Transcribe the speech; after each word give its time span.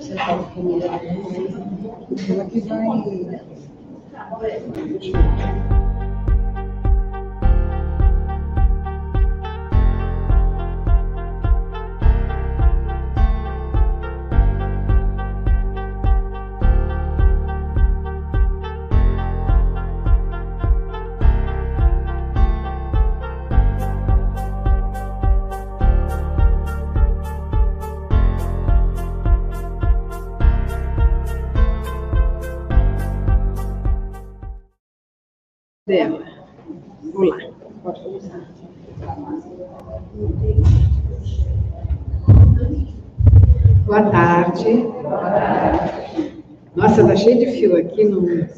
Você 0.00 0.14
faz 0.14 0.46
primeiro. 0.52 0.86
Ela 2.30 2.44
que 2.46 2.60
vai. 2.60 3.00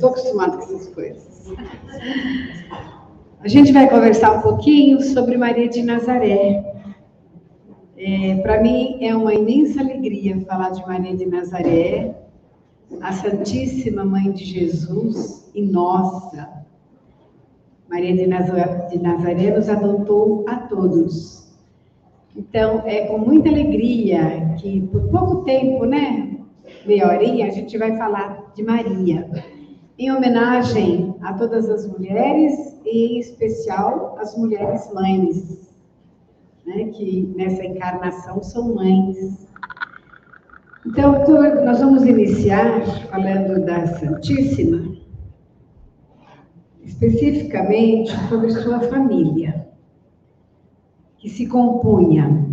Estou 0.02 0.10
acostumada 0.10 0.56
com 0.56 0.62
essas 0.64 0.88
coisas. 0.88 1.52
A 3.40 3.48
gente 3.48 3.72
vai 3.72 3.88
conversar 3.88 4.38
um 4.38 4.42
pouquinho 4.42 5.00
sobre 5.00 5.36
Maria 5.36 5.68
de 5.68 5.82
Nazaré. 5.82 6.64
É, 7.96 8.36
Para 8.42 8.60
mim 8.60 8.98
é 9.00 9.14
uma 9.14 9.32
imensa 9.32 9.80
alegria 9.80 10.40
falar 10.40 10.70
de 10.70 10.84
Maria 10.86 11.16
de 11.16 11.26
Nazaré, 11.26 12.16
a 13.00 13.12
Santíssima 13.12 14.04
Mãe 14.04 14.32
de 14.32 14.44
Jesus 14.44 15.50
e 15.54 15.62
nossa, 15.62 16.48
Maria 17.88 18.16
de 18.16 18.26
Nazaré, 18.26 18.88
de 18.88 18.98
Nazaré 18.98 19.56
nos 19.56 19.68
adotou 19.68 20.44
a 20.48 20.56
todos. 20.56 21.42
Então, 22.36 22.82
é 22.86 23.06
com 23.06 23.18
muita 23.18 23.50
alegria 23.50 24.54
que, 24.58 24.80
por 24.80 25.02
pouco 25.10 25.44
tempo, 25.44 25.84
né, 25.84 26.38
meia 26.86 27.06
horinha, 27.06 27.46
a 27.46 27.50
gente 27.50 27.76
vai 27.76 27.96
falar 27.96 28.52
de 28.54 28.62
Maria, 28.62 29.28
em 30.02 30.10
homenagem 30.10 31.14
a 31.22 31.32
todas 31.34 31.70
as 31.70 31.86
mulheres 31.86 32.76
e, 32.84 33.14
em 33.14 33.20
especial, 33.20 34.16
as 34.18 34.36
mulheres 34.36 34.92
mães, 34.92 35.72
né, 36.66 36.86
que 36.86 37.32
nessa 37.36 37.64
encarnação 37.64 38.42
são 38.42 38.74
mães. 38.74 39.46
Então, 40.84 41.24
nós 41.64 41.78
vamos 41.78 42.04
iniciar 42.04 42.84
falando 43.10 43.64
da 43.64 43.86
Santíssima, 43.86 44.96
especificamente 46.82 48.10
sobre 48.28 48.50
sua 48.50 48.80
família, 48.80 49.68
que 51.18 51.30
se 51.30 51.46
compunha 51.46 52.44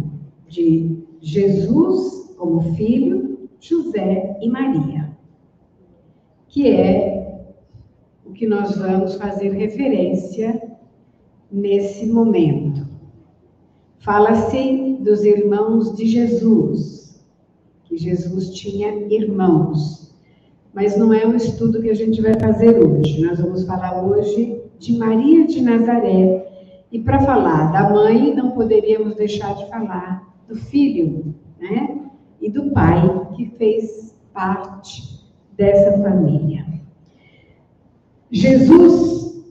de 0.47 1.03
Jesus 1.20 2.36
como 2.38 2.75
filho, 2.75 3.50
José 3.59 4.38
e 4.39 4.47
Maria, 4.47 5.09
que 6.47 6.70
é 6.70 7.19
que 8.40 8.48
nós 8.48 8.78
vamos 8.78 9.16
fazer 9.16 9.50
referência 9.50 10.62
nesse 11.52 12.06
momento. 12.06 12.88
Fala-se 14.00 14.98
dos 15.02 15.26
irmãos 15.26 15.94
de 15.95 16.08
Jesus, 16.08 17.22
que 17.84 17.98
Jesus 17.98 18.52
tinha 18.52 19.08
irmãos 19.14 20.00
mas 20.73 20.95
não 20.95 21.12
é 21.12 21.26
um 21.26 21.36
estudo 21.36 21.82
que 21.82 21.90
a 21.90 21.94
gente 21.94 22.22
vai 22.22 22.34
fazer 22.40 22.80
hoje. 22.80 23.22
Nós 23.26 23.40
vamos 23.40 23.66
falar 23.66 24.02
hoje 24.02 24.62
de 24.78 24.98
Maria 24.98 25.45
de 25.45 25.62
Nazaré. 25.62 26.48
E 26.92 26.99
para 26.99 27.20
falar 27.20 27.72
da 27.72 27.89
mãe, 27.89 28.33
não 28.33 28.52
poderíamos 28.52 29.16
deixar 29.16 29.55
de 29.55 29.67
falar 29.67 30.23
do 30.48 30.55
filho, 30.55 31.36
né? 31.60 31.99
E 32.39 32.49
do 32.49 32.72
pai, 32.72 33.02
que 33.36 33.48
fez 33.58 34.16
parte 34.33 35.28
dessa 35.58 36.02
família. 36.02 36.79
Jesus 38.32 39.44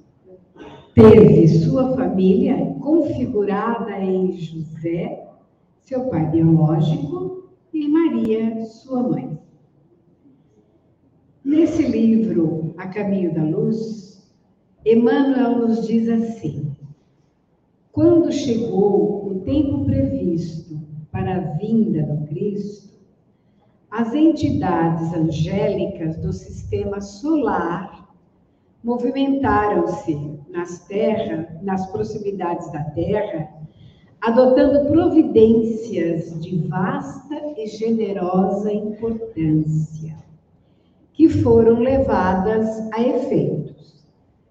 teve 0.95 1.49
sua 1.49 1.97
família 1.97 2.77
configurada 2.81 3.99
em 3.99 4.33
José, 4.33 5.29
seu 5.85 6.05
pai 6.09 6.31
biológico, 6.31 7.49
e 7.75 7.89
Maria, 7.89 8.65
sua 8.67 9.03
mãe. 9.03 9.37
Nesse 11.45 11.83
livro, 11.83 12.73
A 12.79 12.87
Caminho 12.87 13.35
da 13.35 13.43
Luz, 13.43 14.33
Emmanuel 14.87 15.59
nos 15.59 15.85
diz 15.85 16.09
assim: 16.09 16.77
quando 17.91 18.31
chegou 18.31 19.29
o 19.29 19.41
tempo 19.41 19.85
previsto 19.85 20.81
para 21.11 21.37
a 21.37 21.41
vinda 21.57 22.05
do 22.05 22.29
Cristo, 22.29 22.97
as 23.91 24.15
entidades 24.15 25.13
angélicas 25.13 26.17
do 26.19 26.33
sistema 26.33 27.01
solar 27.01 27.98
movimentaram-se 28.83 30.39
nas 30.51 30.87
terras, 30.87 31.47
nas 31.63 31.87
proximidades 31.91 32.71
da 32.73 32.83
Terra, 32.91 33.49
adotando 34.21 34.89
providências 34.89 36.41
de 36.41 36.57
vasta 36.69 37.37
e 37.57 37.67
generosa 37.67 38.73
importância 38.73 40.17
que 41.13 41.29
foram 41.29 41.81
levadas 41.81 42.69
a 42.93 43.03
efeitos. 43.03 44.05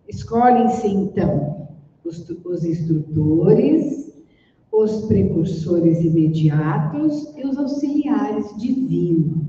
Escolhem-se, 0.07 0.87
então, 0.87 1.67
os, 2.03 2.29
os 2.29 2.65
instrutores, 2.65 4.13
os 4.71 5.05
precursores 5.05 6.01
imediatos 6.01 7.33
e 7.37 7.45
os 7.45 7.57
auxiliares 7.57 8.55
divinos. 8.57 9.47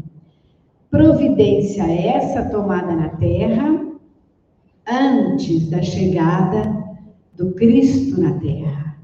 Providência 0.91 1.83
essa 1.83 2.49
tomada 2.51 2.95
na 2.95 3.11
terra 3.11 3.88
antes 4.89 5.69
da 5.69 5.83
chegada 5.83 6.63
do 7.37 7.53
Cristo 7.53 8.21
na 8.21 8.39
terra. 8.41 8.97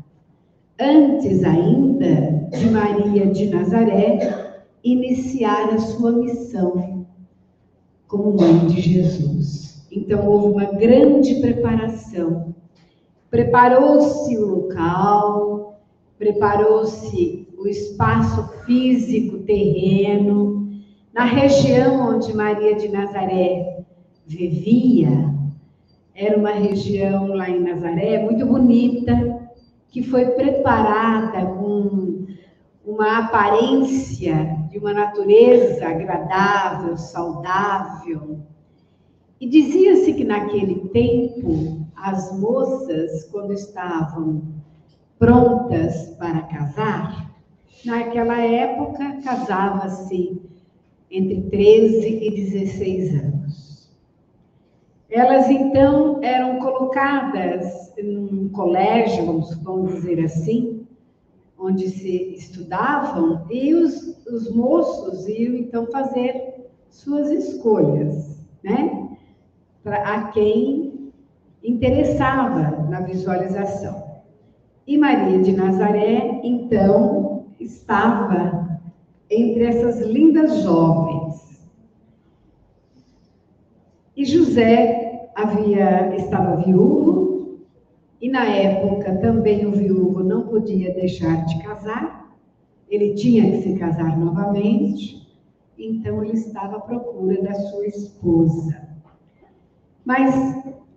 Antes 0.80 1.44
ainda 1.44 2.48
de 2.50 2.70
Maria 2.70 3.26
de 3.26 3.46
Nazaré 3.46 4.54
iniciar 4.82 5.70
a 5.70 5.78
sua 5.78 6.12
missão 6.12 7.06
como 8.08 8.36
mãe 8.36 8.66
de 8.66 8.80
Jesus. 8.80 9.86
Então 9.90 10.26
houve 10.26 10.48
uma 10.48 10.64
grande 10.72 11.36
preparação. 11.36 12.54
Preparou-se 13.30 14.36
o 14.38 14.46
local, 14.46 15.80
preparou-se 16.18 17.48
o 17.58 17.66
espaço 17.66 18.48
físico, 18.64 19.38
terreno, 19.38 20.68
na 21.12 21.24
região 21.24 22.14
onde 22.14 22.34
Maria 22.34 22.74
de 22.74 22.88
Nazaré 22.88 23.84
vivia. 24.26 25.33
Era 26.14 26.38
uma 26.38 26.52
região 26.52 27.26
lá 27.34 27.50
em 27.50 27.60
Nazaré 27.60 28.22
muito 28.22 28.46
bonita, 28.46 29.12
que 29.88 30.00
foi 30.00 30.26
preparada 30.26 31.44
com 31.44 32.24
uma 32.84 33.18
aparência 33.18 34.56
de 34.70 34.78
uma 34.78 34.92
natureza 34.92 35.88
agradável, 35.88 36.96
saudável. 36.96 38.38
E 39.40 39.48
dizia-se 39.48 40.14
que 40.14 40.22
naquele 40.22 40.88
tempo, 40.90 41.84
as 41.96 42.38
moças, 42.38 43.24
quando 43.32 43.52
estavam 43.52 44.42
prontas 45.18 46.10
para 46.18 46.42
casar, 46.42 47.34
naquela 47.84 48.40
época 48.40 49.20
casava-se 49.24 50.40
entre 51.10 51.42
13 51.42 52.06
e 52.06 52.30
16 52.30 53.14
anos. 53.14 53.63
Elas 55.14 55.48
então 55.48 56.18
eram 56.24 56.58
colocadas 56.58 57.94
num 58.02 58.48
colégio, 58.48 59.24
vamos, 59.24 59.54
vamos 59.62 59.94
dizer 59.94 60.24
assim, 60.24 60.84
onde 61.56 61.88
se 61.88 62.34
estudavam, 62.34 63.46
e 63.48 63.72
os, 63.74 64.26
os 64.26 64.52
moços 64.52 65.28
iam 65.28 65.54
então 65.54 65.86
fazer 65.86 66.66
suas 66.90 67.30
escolhas, 67.30 68.44
né? 68.60 69.08
Para 69.84 69.98
a 69.98 70.32
quem 70.32 71.12
interessava 71.62 72.82
na 72.90 73.02
visualização. 73.02 74.20
E 74.84 74.98
Maria 74.98 75.40
de 75.40 75.52
Nazaré, 75.52 76.40
então, 76.42 77.44
estava 77.60 78.80
entre 79.30 79.62
essas 79.62 80.00
lindas 80.00 80.60
jovens. 80.64 81.70
E 84.16 84.24
José 84.24 85.03
havia 85.44 86.16
estava 86.16 86.56
viúvo 86.56 87.58
e 88.20 88.30
na 88.30 88.44
época 88.44 89.16
também 89.16 89.66
o 89.66 89.72
viúvo 89.72 90.22
não 90.22 90.46
podia 90.46 90.94
deixar 90.94 91.44
de 91.44 91.62
casar, 91.62 92.34
ele 92.88 93.14
tinha 93.14 93.50
que 93.50 93.62
se 93.62 93.78
casar 93.78 94.18
novamente, 94.18 95.28
então 95.78 96.24
ele 96.24 96.34
estava 96.34 96.76
à 96.76 96.80
procura 96.80 97.42
da 97.42 97.52
sua 97.52 97.86
esposa. 97.86 98.82
Mas 100.04 100.34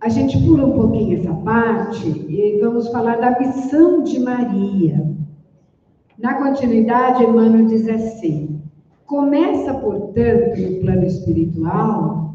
a 0.00 0.08
gente 0.08 0.38
pula 0.38 0.66
um 0.66 0.72
pouquinho 0.72 1.18
essa 1.18 1.34
parte 1.34 2.08
e 2.08 2.58
vamos 2.60 2.88
falar 2.88 3.16
da 3.16 3.38
missão 3.38 4.02
de 4.02 4.18
Maria. 4.20 5.14
Na 6.18 6.34
continuidade, 6.34 7.24
Emmanuel 7.24 7.66
diz 7.66 7.88
assim: 7.88 8.62
começa, 9.06 9.74
portanto, 9.74 10.60
no 10.60 10.80
plano 10.80 11.04
espiritual, 11.04 12.27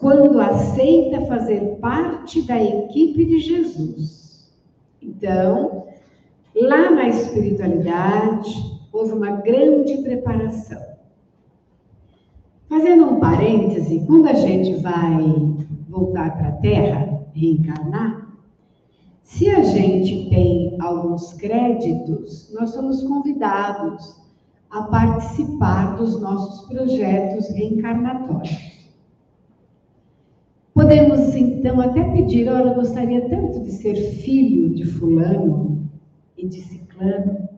quando 0.00 0.40
aceita 0.40 1.26
fazer 1.26 1.76
parte 1.78 2.40
da 2.42 2.60
equipe 2.60 3.24
de 3.26 3.38
Jesus. 3.38 4.50
Então, 5.02 5.84
lá 6.54 6.90
na 6.90 7.08
espiritualidade, 7.08 8.50
houve 8.90 9.12
uma 9.12 9.32
grande 9.32 9.98
preparação. 9.98 10.80
Fazendo 12.66 13.04
um 13.04 13.20
parêntese, 13.20 14.02
quando 14.06 14.28
a 14.28 14.32
gente 14.32 14.80
vai 14.80 15.18
voltar 15.88 16.36
para 16.38 16.48
a 16.48 16.52
Terra, 16.52 17.20
reencarnar, 17.34 18.26
se 19.22 19.50
a 19.50 19.62
gente 19.62 20.30
tem 20.30 20.76
alguns 20.80 21.34
créditos, 21.34 22.50
nós 22.54 22.70
somos 22.70 23.02
convidados 23.02 24.16
a 24.70 24.82
participar 24.82 25.96
dos 25.96 26.20
nossos 26.20 26.66
projetos 26.68 27.48
reencarnatórios. 27.50 28.69
Podemos 31.10 31.34
então 31.34 31.80
até 31.80 32.04
pedir, 32.04 32.48
olha, 32.48 32.68
eu 32.68 32.74
gostaria 32.74 33.28
tanto 33.28 33.60
de 33.64 33.72
ser 33.72 33.96
filho 33.96 34.72
de 34.72 34.84
fulano 34.84 35.90
e 36.38 36.46
de 36.46 36.60
ciclano. 36.62 37.48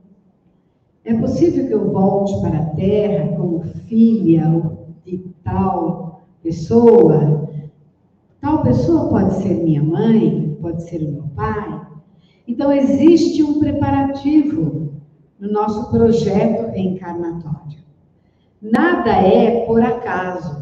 É 1.04 1.12
possível 1.12 1.66
que 1.66 1.74
eu 1.74 1.92
volte 1.92 2.40
para 2.40 2.58
a 2.60 2.66
Terra 2.70 3.36
como 3.36 3.60
filha 3.60 4.72
de 5.04 5.18
tal 5.44 6.24
pessoa? 6.42 7.46
Tal 8.40 8.62
pessoa 8.62 9.10
pode 9.10 9.34
ser 9.34 9.62
minha 9.62 9.82
mãe, 9.82 10.56
pode 10.62 10.82
ser 10.84 11.00
meu 11.00 11.24
pai. 11.36 11.86
Então, 12.48 12.72
existe 12.72 13.42
um 13.42 13.60
preparativo 13.60 14.94
no 15.38 15.52
nosso 15.52 15.90
projeto 15.90 16.70
reencarnatório. 16.70 17.82
Nada 18.62 19.10
é 19.10 19.66
por 19.66 19.82
acaso, 19.82 20.61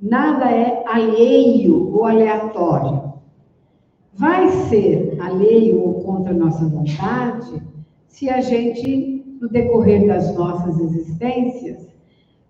nada 0.00 0.50
é 0.50 0.82
alheio 0.86 1.94
ou 1.94 2.04
aleatório. 2.04 3.10
Vai 4.14 4.48
ser 4.48 5.16
alheio 5.20 5.82
ou 5.82 6.02
contra 6.02 6.32
a 6.32 6.36
nossa 6.36 6.64
vontade 6.66 7.62
se 8.06 8.28
a 8.28 8.40
gente, 8.40 9.24
no 9.40 9.48
decorrer 9.48 10.06
das 10.06 10.34
nossas 10.34 10.78
existências, 10.78 11.88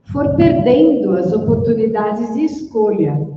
for 0.04 0.34
perdendo 0.34 1.12
as 1.12 1.32
oportunidades 1.32 2.34
de 2.34 2.44
escolha, 2.44 3.28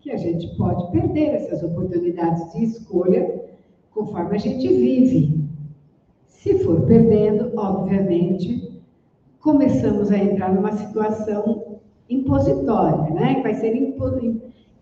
que 0.00 0.10
a 0.10 0.16
gente 0.16 0.56
pode 0.56 0.90
perder 0.90 1.34
essas 1.34 1.62
oportunidades 1.62 2.52
de 2.52 2.64
escolha 2.64 3.42
conforme 3.92 4.36
a 4.36 4.38
gente 4.38 4.66
vive. 4.66 5.42
Se 6.26 6.58
for 6.60 6.80
perdendo, 6.82 7.52
obviamente, 7.56 8.80
começamos 9.40 10.10
a 10.10 10.18
entrar 10.18 10.52
numa 10.54 10.72
situação 10.72 11.61
impositória, 12.14 13.14
né? 13.14 13.36
Que 13.36 13.42
vai 13.42 13.54
ser 13.54 13.74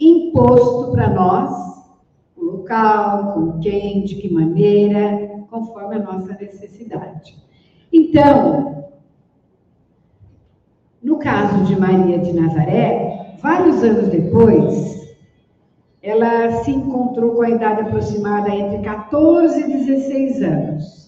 imposto 0.00 0.92
para 0.92 1.10
nós 1.10 1.70
o 2.36 2.44
local, 2.44 3.32
com 3.32 3.58
quem, 3.60 4.04
de 4.04 4.16
que 4.16 4.32
maneira, 4.32 5.44
conforme 5.50 5.96
a 5.96 6.02
nossa 6.02 6.32
necessidade. 6.34 7.36
Então, 7.92 8.86
no 11.02 11.18
caso 11.18 11.64
de 11.64 11.78
Maria 11.78 12.18
de 12.18 12.32
Nazaré, 12.32 13.36
vários 13.42 13.82
anos 13.82 14.08
depois, 14.08 15.16
ela 16.02 16.62
se 16.62 16.70
encontrou 16.70 17.34
com 17.34 17.42
a 17.42 17.50
idade 17.50 17.82
aproximada 17.82 18.48
entre 18.48 18.78
14 18.78 19.60
e 19.60 19.84
16 19.84 20.42
anos. 20.42 21.00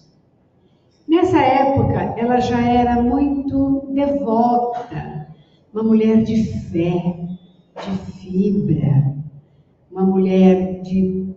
Nessa 1.07 1.39
época, 1.39 2.13
ela 2.17 2.39
já 2.39 2.59
era 2.59 3.01
muito 3.01 3.87
devota, 3.91 5.22
uma 5.73 5.83
mulher 5.83 6.23
de 6.23 6.43
fé, 6.69 7.17
de 7.83 8.11
fibra, 8.19 9.15
uma 9.91 10.03
mulher 10.05 10.81
de 10.81 11.33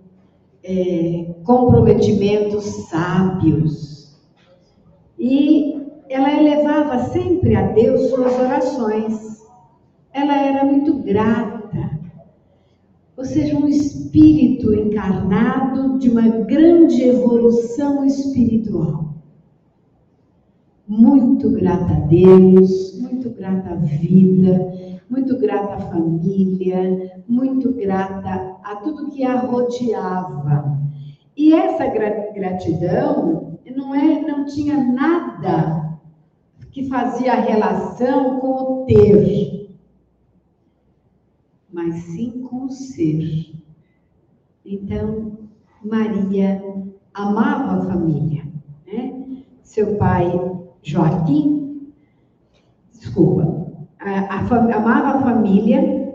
é, 0.62 1.34
comprometimentos 1.42 2.64
sábios. 2.88 4.14
E 5.18 5.80
ela 6.10 6.32
elevava 6.32 7.04
sempre 7.10 7.56
a 7.56 7.72
Deus 7.72 8.10
suas 8.10 8.38
orações. 8.38 9.42
Ela 10.12 10.36
era 10.36 10.64
muito 10.64 10.98
grata. 11.02 11.98
Ou 13.16 13.24
seja, 13.24 13.56
um 13.56 13.66
espírito 13.66 14.74
encarnado 14.74 15.98
de 15.98 16.10
uma 16.10 16.28
grande 16.28 17.02
evolução 17.02 18.04
espiritual. 18.04 19.14
Muito 20.86 21.50
grata 21.50 21.94
a 21.94 22.00
Deus, 22.00 23.00
muito 23.00 23.15
grata 23.46 23.70
à 23.70 23.76
vida, 23.76 24.72
muito 25.08 25.38
grata 25.38 25.74
à 25.74 25.80
família, 25.80 27.22
muito 27.28 27.72
grata 27.72 28.56
a 28.64 28.76
tudo 28.76 29.10
que 29.10 29.24
a 29.24 29.38
rodeava. 29.38 30.76
E 31.36 31.52
essa 31.52 31.86
gratidão 31.86 33.58
não 33.74 33.94
é, 33.94 34.20
não 34.22 34.44
tinha 34.46 34.82
nada 34.82 35.98
que 36.72 36.88
fazia 36.88 37.34
relação 37.34 38.40
com 38.40 38.82
o 38.82 38.86
ter, 38.86 39.70
mas 41.72 41.94
sim 41.94 42.42
com 42.42 42.64
o 42.64 42.70
ser. 42.70 43.54
Então, 44.64 45.38
Maria 45.82 46.62
amava 47.14 47.76
a 47.76 47.86
família. 47.86 48.44
Né? 48.86 49.42
Seu 49.62 49.96
pai, 49.96 50.32
Joaquim, 50.82 51.55
desculpa, 53.16 53.66
a, 53.98 54.36
a, 54.36 54.76
amava 54.76 55.18
a 55.18 55.22
família 55.22 56.06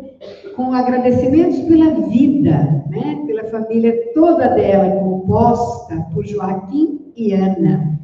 com 0.55 0.71
agradecimentos 0.71 1.59
pela 1.61 1.95
vida, 2.07 2.85
né? 2.89 3.23
pela 3.25 3.45
família 3.45 4.11
toda 4.13 4.49
dela, 4.49 4.99
composta 4.99 5.99
por 6.13 6.25
Joaquim 6.25 7.11
e 7.15 7.33
Ana, 7.33 7.99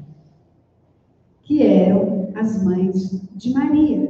que 1.43 1.61
eram 1.61 2.29
as 2.35 2.63
mães 2.63 3.21
de 3.35 3.53
Maria. 3.53 4.09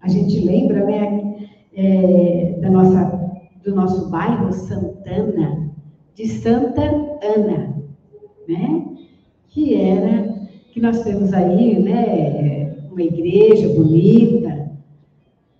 A 0.00 0.08
gente 0.08 0.38
lembra, 0.46 0.84
né, 0.84 1.48
é, 1.74 2.56
da 2.60 2.70
nossa, 2.70 3.42
do 3.64 3.74
nosso 3.74 4.08
bairro 4.10 4.52
Santana, 4.52 5.68
de 6.14 6.28
Santa 6.28 6.82
Ana, 6.82 7.76
né? 8.48 8.86
Que 9.48 9.74
era, 9.74 10.34
que 10.70 10.80
nós 10.80 11.02
temos 11.02 11.32
aí, 11.32 11.82
né, 11.82 12.67
uma 12.98 13.04
igreja 13.04 13.68
bonita, 13.68 14.72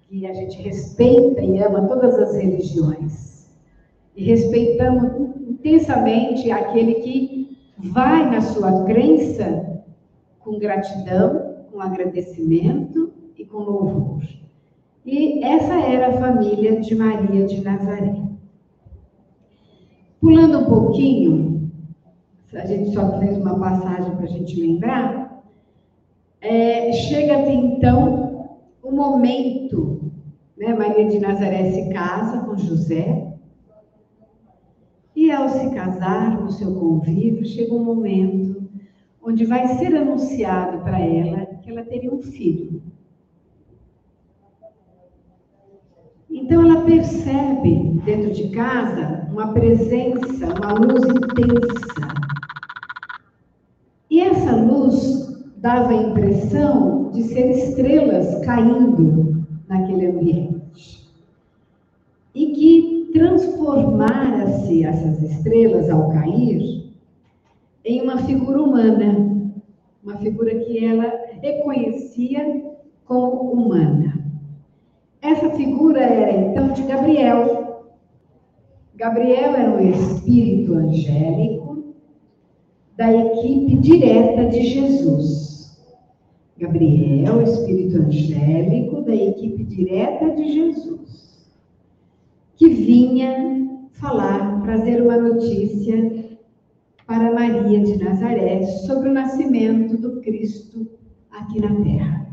que 0.09 0.27
a 0.27 0.33
gente 0.33 0.61
respeita 0.61 1.41
e 1.41 1.63
ama 1.63 1.87
todas 1.87 2.19
as 2.19 2.35
religiões. 2.35 3.49
E 4.17 4.25
respeitamos 4.25 5.05
intensamente 5.49 6.51
aquele 6.51 6.95
que 6.95 7.59
vai 7.79 8.29
na 8.29 8.41
sua 8.41 8.85
crença 8.85 9.85
com 10.41 10.59
gratidão 10.59 11.49
com 11.71 11.81
agradecimento 11.81 13.13
e 13.37 13.45
com 13.45 13.59
louvor. 13.59 14.23
E 15.07 15.45
essa 15.45 15.75
era 15.75 16.09
a 16.09 16.21
família 16.21 16.81
de 16.81 16.95
Maria 16.95 17.47
de 17.47 17.63
Nazaré. 17.63 18.17
Pulando 20.21 20.59
um 20.59 20.65
pouquinho, 20.65 21.71
a 22.53 22.67
gente 22.67 22.93
só 22.93 23.19
fez 23.21 23.37
uma 23.37 23.59
passagem 23.59 24.17
para 24.17 24.25
a 24.25 24.29
gente 24.29 24.61
lembrar, 24.61 25.18
é, 26.41 26.93
chega 26.93 27.41
até 27.41 27.53
então 27.53 28.59
o 28.83 28.93
momento, 28.93 30.13
né? 30.57 30.75
Maria 30.75 31.09
de 31.09 31.19
Nazaré 31.19 31.71
se 31.73 31.93
casa 31.93 32.39
com 32.41 32.57
José, 32.57 33.29
e 35.15 35.33
ao 35.33 35.49
se 35.49 35.71
casar 35.71 36.41
no 36.41 36.51
seu 36.51 36.75
convívio, 36.77 37.45
chega 37.45 37.75
um 37.75 37.83
momento 37.83 38.69
onde 39.21 39.45
vai 39.45 39.67
ser 39.77 39.95
anunciado 39.97 40.79
para 40.79 41.01
ela 41.01 41.45
que 41.61 41.71
ela 41.71 41.83
teria 41.83 42.15
um 42.15 42.23
filho. 42.23 42.81
Então 46.31 46.63
ela 46.63 46.85
percebe 46.85 48.01
dentro 48.05 48.33
de 48.33 48.49
casa 48.51 49.29
uma 49.31 49.53
presença, 49.53 50.47
uma 50.47 50.73
luz 50.73 51.03
intensa. 51.03 52.09
E 54.09 54.21
essa 54.21 54.55
luz 54.55 55.28
dava 55.61 55.91
a 55.91 56.03
impressão 56.03 57.11
de 57.11 57.23
ser 57.25 57.51
estrelas 57.51 58.45
caindo 58.45 59.45
naquele 59.69 60.07
ambiente. 60.07 61.09
E 62.35 62.47
que 62.53 63.11
transformara-se 63.13 64.85
essas 64.85 65.23
estrelas 65.23 65.91
ao 65.91 66.11
cair 66.11 66.93
em 67.85 68.03
uma 68.03 68.19
figura 68.19 68.63
humana, 68.63 69.53
uma 70.03 70.17
figura 70.19 70.55
que 70.55 70.85
ela 70.85 71.13
reconhecia 71.43 72.65
como 73.05 73.53
humana. 73.53 74.19
Essa 75.21 75.51
figura 75.51 76.01
era 76.01 76.33
então 76.33 76.69
de 76.69 76.83
Gabriel. 76.83 77.87
Gabriel 78.95 79.55
era 79.55 79.71
um 79.71 79.81
espírito 79.81 80.75
angélico 80.75 81.95
da 82.97 83.13
equipe 83.13 83.77
direta 83.77 84.47
de 84.47 84.63
Jesus. 84.63 85.48
Gabriel, 86.59 87.41
espírito 87.43 87.99
angélico 87.99 89.03
da 89.03 89.15
equipe 89.15 89.63
direta 89.63 90.29
de 90.35 90.53
Jesus, 90.53 91.49
que 92.57 92.69
vinha 92.69 93.69
falar, 93.93 94.61
trazer 94.63 95.01
uma 95.01 95.17
notícia 95.17 96.37
para 97.07 97.33
Maria 97.33 97.81
de 97.81 97.97
Nazaré 98.03 98.63
sobre 98.87 99.09
o 99.09 99.13
nascimento 99.13 99.97
do 99.97 100.21
Cristo 100.21 100.85
aqui 101.31 101.61
na 101.61 101.75
terra. 101.85 102.27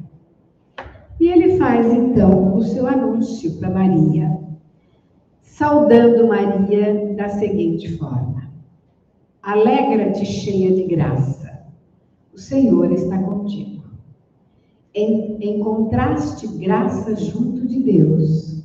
E 1.20 1.28
ele 1.28 1.58
faz 1.58 1.94
então 1.94 2.56
o 2.56 2.64
seu 2.64 2.88
anúncio 2.88 3.52
para 3.60 3.70
Maria, 3.70 4.40
saudando 5.42 6.28
Maria 6.28 7.14
da 7.16 7.30
seguinte 7.30 7.96
forma: 7.98 8.50
Alegra-te, 9.42 10.26
cheia 10.26 10.76
de 10.76 10.84
graça, 10.84 11.68
o 12.34 12.40
Senhor 12.40 12.92
está 12.92 13.20
contigo. 13.20 13.75
Encontraste 14.96 16.48
graça 16.58 17.16
junto 17.16 17.68
de 17.68 17.82
Deus. 17.82 18.64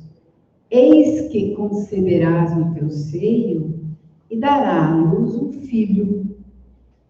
Eis 0.69 1.27
que 1.29 1.53
conceberás 1.55 2.55
no 2.55 2.73
teu 2.73 2.89
seio 2.89 3.81
e 4.29 4.37
dará 4.37 4.87
à 4.87 4.95
luz 4.95 5.35
um 5.35 5.51
filho, 5.51 6.37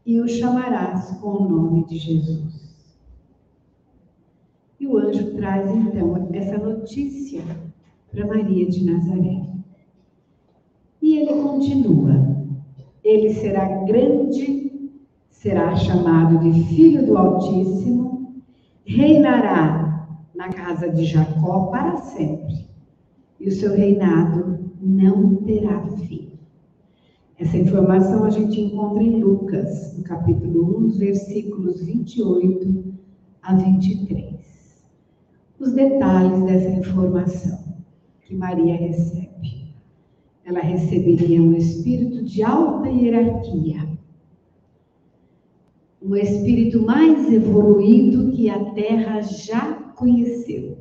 e 0.04 0.20
o 0.20 0.28
chamarás 0.28 1.12
com 1.22 1.30
o 1.30 1.48
nome 1.48 1.86
de 1.86 2.00
Jesus. 2.00 2.98
E 4.80 4.88
o 4.88 4.98
anjo 4.98 5.36
traz 5.36 5.70
então 5.70 6.28
essa 6.34 6.58
notícia 6.58 7.44
para 8.10 8.25
Maria 8.25 8.66
de 8.66 8.84
Nazaré. 8.84 9.46
E 11.00 11.18
ele 11.18 11.44
continua: 11.44 12.38
ele 13.04 13.32
será 13.36 13.84
grande, 13.84 14.90
será 15.30 15.75
chamado 15.75 16.40
de 16.40 16.63
Filho 16.63 17.06
do 17.06 17.16
Altíssimo, 17.16 18.21
reinará 18.86 20.08
na 20.34 20.50
casa 20.50 20.90
de 20.90 21.06
Jacó 21.06 21.68
para 21.68 21.98
sempre, 21.98 22.68
e 23.40 23.48
o 23.48 23.52
seu 23.52 23.76
reinado 23.76 24.60
não 24.82 25.36
terá 25.36 25.82
fim. 25.82 26.32
Essa 27.38 27.58
informação 27.58 28.24
a 28.24 28.30
gente 28.30 28.60
encontra 28.62 29.04
em 29.04 29.20
Lucas, 29.20 29.98
no 29.98 30.04
capítulo 30.04 30.78
1, 30.86 30.90
versículos 30.92 31.82
28 31.84 32.84
a 33.42 33.56
23. 33.56 34.32
Os 35.60 35.74
detalhes 35.74 36.44
dessa 36.44 36.70
informação 36.70 37.76
que 38.22 38.36
Maria 38.36 38.76
recebe. 38.76 39.74
Ela 40.46 40.60
receberia 40.60 41.42
um 41.42 41.54
espírito 41.54 42.24
de 42.24 42.44
alta 42.44 42.90
hierarquia, 42.90 43.88
um 46.02 46.16
espírito 46.16 46.82
mais 46.82 47.32
evoluído 47.32 48.21
que 48.41 48.50
a 48.50 48.71
terra 48.71 49.21
já 49.21 49.74
conheceu. 49.95 50.79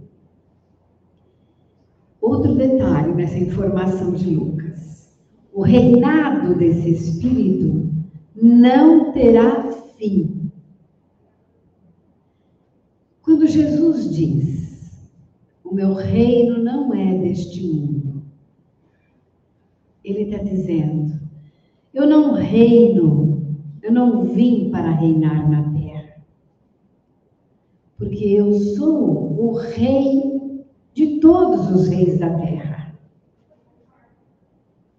Outro 2.18 2.54
detalhe 2.54 3.14
nessa 3.14 3.38
informação 3.38 4.12
de 4.12 4.34
Lucas 4.34 4.70
o 5.52 5.62
reinado 5.62 6.54
desse 6.54 6.90
espírito 6.90 7.90
não 8.34 9.12
terá 9.12 9.70
fim. 9.98 10.50
Quando 13.20 13.46
Jesus 13.46 14.14
diz: 14.14 15.10
O 15.62 15.74
meu 15.74 15.92
reino 15.92 16.62
não 16.62 16.94
é 16.94 17.18
deste 17.18 17.62
mundo, 17.62 18.22
ele 20.02 20.22
está 20.22 20.42
dizendo: 20.42 21.20
Eu 21.92 22.06
não 22.06 22.32
reino, 22.32 23.58
eu 23.82 23.92
não 23.92 24.24
vim 24.24 24.70
para 24.70 24.90
reinar 24.92 25.50
na 25.50 25.62
terra, 25.64 25.79
porque 28.00 28.24
eu 28.24 28.54
sou 28.54 29.38
o 29.38 29.52
rei 29.52 30.64
de 30.94 31.20
todos 31.20 31.70
os 31.70 31.86
reis 31.86 32.18
da 32.18 32.30
terra. 32.30 32.98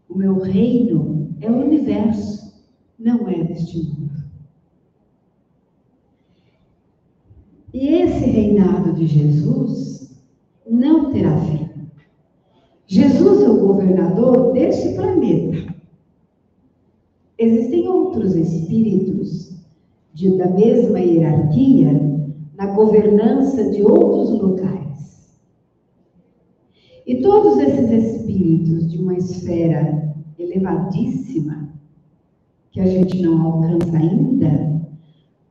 O 0.08 0.16
meu 0.16 0.40
reino 0.40 1.36
é 1.42 1.50
o 1.50 1.66
universo, 1.66 2.54
não 3.00 3.28
é 3.28 3.44
deste 3.44 3.80
mundo. 3.80 4.12
E 7.74 7.88
esse 7.88 8.26
reinado 8.26 8.94
de 8.94 9.08
Jesus 9.08 10.16
não 10.70 11.12
terá 11.12 11.36
fim. 11.46 11.70
Jesus 12.86 13.42
é 13.42 13.50
o 13.50 13.66
governador 13.66 14.54
deste 14.54 14.94
planeta. 14.94 15.74
Existem 17.40 17.88
outros 17.88 18.36
espíritos 18.36 19.56
de, 20.14 20.38
da 20.38 20.48
mesma 20.52 21.00
hierarquia 21.00 22.11
na 22.62 22.68
governança 22.68 23.72
de 23.72 23.82
outros 23.82 24.40
locais. 24.40 25.36
E 27.08 27.20
todos 27.20 27.58
esses 27.58 27.90
espíritos 27.90 28.92
de 28.92 29.00
uma 29.00 29.16
esfera 29.16 30.14
elevadíssima, 30.38 31.70
que 32.72 32.80
a 32.80 32.86
gente 32.86 33.20
não 33.20 33.42
alcança 33.42 33.98
ainda, 33.98 34.80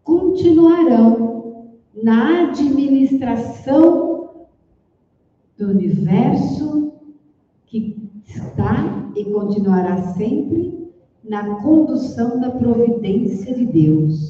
continuarão 0.05 1.73
na 2.01 2.45
administração 2.45 4.31
do 5.59 5.67
universo 5.67 6.93
que 7.67 8.09
está 8.25 9.11
e 9.17 9.25
continuará 9.25 10.01
sempre 10.15 10.89
na 11.29 11.57
condução 11.57 12.39
da 12.39 12.53
providência 12.53 13.53
de 13.53 13.67
Deus. 13.67 14.30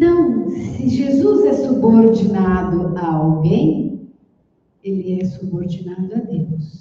Então, 0.00 0.48
se 0.48 0.88
Jesus 0.88 1.44
é 1.44 1.52
subordinado 1.52 2.96
a 2.96 3.14
alguém, 3.16 4.08
ele 4.82 5.20
é 5.20 5.24
subordinado 5.26 6.14
a 6.14 6.18
Deus 6.20 6.80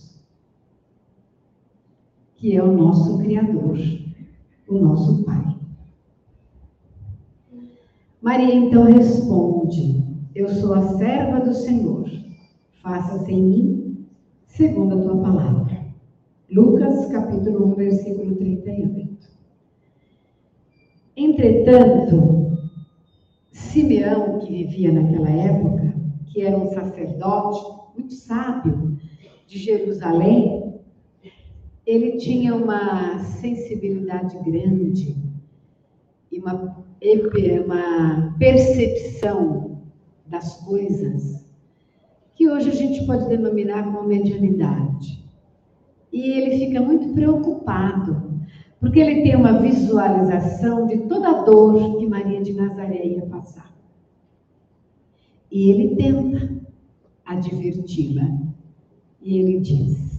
que 2.40 2.56
é 2.56 2.64
o 2.64 2.72
nosso 2.72 3.18
Criador, 3.18 3.78
o 4.70 4.78
nosso 4.78 5.24
Pai. 5.26 5.58
Maria 8.22 8.56
então 8.56 8.84
responde: 8.84 10.02
Eu 10.34 10.48
sou 10.48 10.74
a 10.74 10.82
serva 10.98 11.42
do 11.42 11.54
Senhor, 11.54 12.10
faça-se 12.82 13.34
em 13.34 13.44
mim 13.44 14.08
segundo 14.46 14.98
a 14.98 15.02
tua 15.02 15.22
palavra. 15.22 15.80
Lucas 16.50 17.08
capítulo 17.08 17.74
1, 17.74 17.76
versículo 17.76 18.36
38. 18.36 19.10
Entretanto, 21.18 22.49
Simeão, 23.70 24.40
que 24.40 24.52
vivia 24.52 24.92
naquela 24.92 25.30
época, 25.30 25.94
que 26.28 26.42
era 26.42 26.58
um 26.58 26.70
sacerdote 26.72 27.80
muito 27.96 28.14
sábio 28.14 28.98
de 29.48 29.60
Jerusalém, 29.60 30.74
ele 31.86 32.18
tinha 32.18 32.56
uma 32.56 33.20
sensibilidade 33.20 34.38
grande 34.40 35.16
e 36.32 36.40
uma, 36.40 36.84
uma 37.66 38.36
percepção 38.38 39.82
das 40.26 40.58
coisas 40.62 41.46
que 42.36 42.50
hoje 42.50 42.70
a 42.70 42.76
gente 42.76 43.06
pode 43.06 43.28
denominar 43.28 43.84
como 43.84 44.08
medianidade. 44.08 45.24
E 46.12 46.32
ele 46.32 46.58
fica 46.58 46.80
muito 46.80 47.14
preocupado, 47.14 48.29
porque 48.80 49.00
ele 49.00 49.22
tem 49.22 49.36
uma 49.36 49.60
visualização 49.60 50.88
de 50.88 51.00
toda 51.00 51.30
a 51.30 51.42
dor 51.44 51.98
que 51.98 52.08
Maria 52.08 52.42
de 52.42 52.54
Nazaré 52.54 53.06
ia 53.06 53.26
passar. 53.26 53.70
E 55.52 55.70
ele 55.70 55.96
tenta 55.96 56.50
adverti-la. 57.26 58.30
E 59.22 59.38
ele 59.38 59.60
diz: 59.60 60.10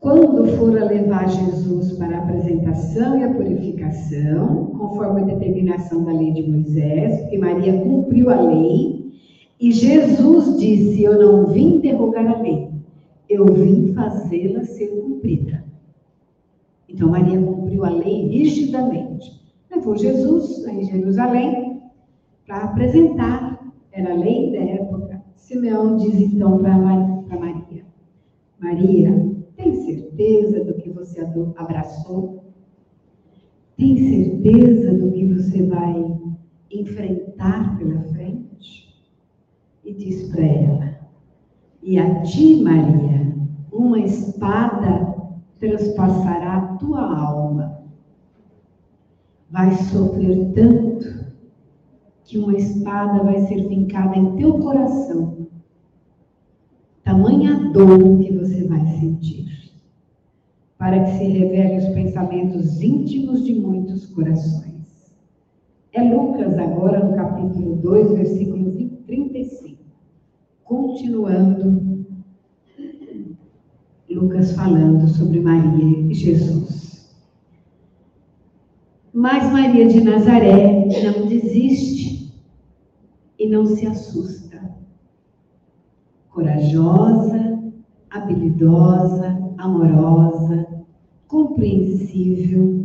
quando 0.00 0.46
for 0.56 0.78
a 0.78 0.84
levar 0.84 1.28
Jesus 1.28 1.92
para 1.92 2.16
a 2.16 2.22
apresentação 2.22 3.18
e 3.18 3.24
a 3.24 3.34
purificação, 3.34 4.66
conforme 4.78 5.22
a 5.22 5.24
determinação 5.24 6.04
da 6.04 6.12
lei 6.12 6.30
de 6.30 6.48
Moisés, 6.48 7.20
porque 7.22 7.36
Maria 7.38 7.80
cumpriu 7.80 8.30
a 8.30 8.40
lei, 8.40 9.12
e 9.60 9.72
Jesus 9.72 10.58
disse: 10.60 11.02
Eu 11.02 11.18
não 11.18 11.46
vim 11.52 11.80
derrogar 11.80 12.26
a 12.28 12.40
lei, 12.40 12.70
eu 13.28 13.44
vim 13.46 13.92
fazê-la 13.92 14.62
ser 14.62 14.86
cumprida. 14.86 15.57
Então 16.98 17.10
Maria 17.10 17.40
cumpriu 17.40 17.84
a 17.84 17.90
lei 17.90 18.26
rigidamente. 18.26 19.40
Levou 19.70 19.96
Jesus 19.96 20.66
em 20.66 20.82
Jerusalém 20.82 21.80
para 22.44 22.64
apresentar, 22.64 23.72
era 23.92 24.10
a 24.10 24.16
lei 24.16 24.50
da 24.50 24.58
época. 24.58 25.22
Simeão 25.36 25.96
diz 25.96 26.20
então 26.20 26.58
para 26.58 26.76
Maria: 26.76 27.84
Maria, 28.58 29.32
tem 29.56 29.76
certeza 29.76 30.64
do 30.64 30.74
que 30.74 30.90
você 30.90 31.20
abraçou? 31.54 32.42
Tem 33.76 33.96
certeza 33.96 34.92
do 34.92 35.12
que 35.12 35.24
você 35.24 35.62
vai 35.62 36.18
enfrentar 36.68 37.78
pela 37.78 38.02
frente 38.12 38.92
e 39.84 39.94
diz 39.94 40.32
para 40.32 40.44
ela: 40.44 40.98
E 41.80 41.96
a 41.96 42.22
ti, 42.22 42.60
Maria, 42.60 43.36
uma 43.70 44.00
espada 44.00 45.17
transpassará 45.58 46.56
a 46.56 46.76
tua 46.76 47.00
alma. 47.00 47.82
Vai 49.50 49.74
sofrer 49.74 50.52
tanto 50.54 51.26
que 52.24 52.38
uma 52.38 52.56
espada 52.56 53.22
vai 53.24 53.40
ser 53.46 53.66
vincada 53.68 54.16
em 54.16 54.36
teu 54.36 54.58
coração. 54.58 55.48
Tamanha 57.02 57.70
dor 57.72 58.18
que 58.18 58.36
você 58.36 58.66
vai 58.66 58.84
sentir 58.98 59.48
para 60.78 61.02
que 61.02 61.18
se 61.18 61.24
revele 61.24 61.78
os 61.78 61.88
pensamentos 61.88 62.80
íntimos 62.80 63.44
de 63.44 63.54
muitos 63.54 64.06
corações. 64.06 65.12
É 65.92 66.02
Lucas, 66.02 66.56
agora 66.56 67.04
no 67.04 67.16
capítulo 67.16 67.76
2, 67.76 68.12
versículo 68.12 68.72
35. 69.06 69.78
Continuando, 70.64 71.97
Lucas 74.18 74.52
falando 74.52 75.08
sobre 75.08 75.40
Maria 75.40 76.10
e 76.10 76.12
Jesus. 76.12 77.16
Mas 79.12 79.50
Maria 79.52 79.86
de 79.86 80.00
Nazaré 80.00 80.88
não 81.04 81.26
desiste 81.26 82.34
e 83.38 83.48
não 83.48 83.64
se 83.64 83.86
assusta. 83.86 84.60
Corajosa, 86.30 87.62
habilidosa, 88.10 89.38
amorosa, 89.56 90.66
compreensível, 91.28 92.84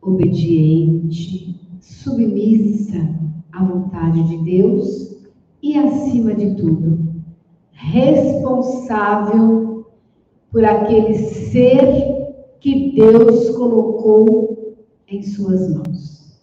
obediente, 0.00 1.60
submissa 1.80 3.08
à 3.52 3.64
vontade 3.64 4.22
de 4.28 4.38
Deus 4.44 5.16
e, 5.62 5.76
acima 5.76 6.34
de 6.34 6.54
tudo, 6.54 7.06
responsável 7.72 9.75
por 10.50 10.64
aquele 10.64 11.14
ser 11.14 12.26
que 12.60 12.92
Deus 12.92 13.50
colocou 13.50 14.76
em 15.08 15.22
suas 15.22 15.74
mãos. 15.74 16.40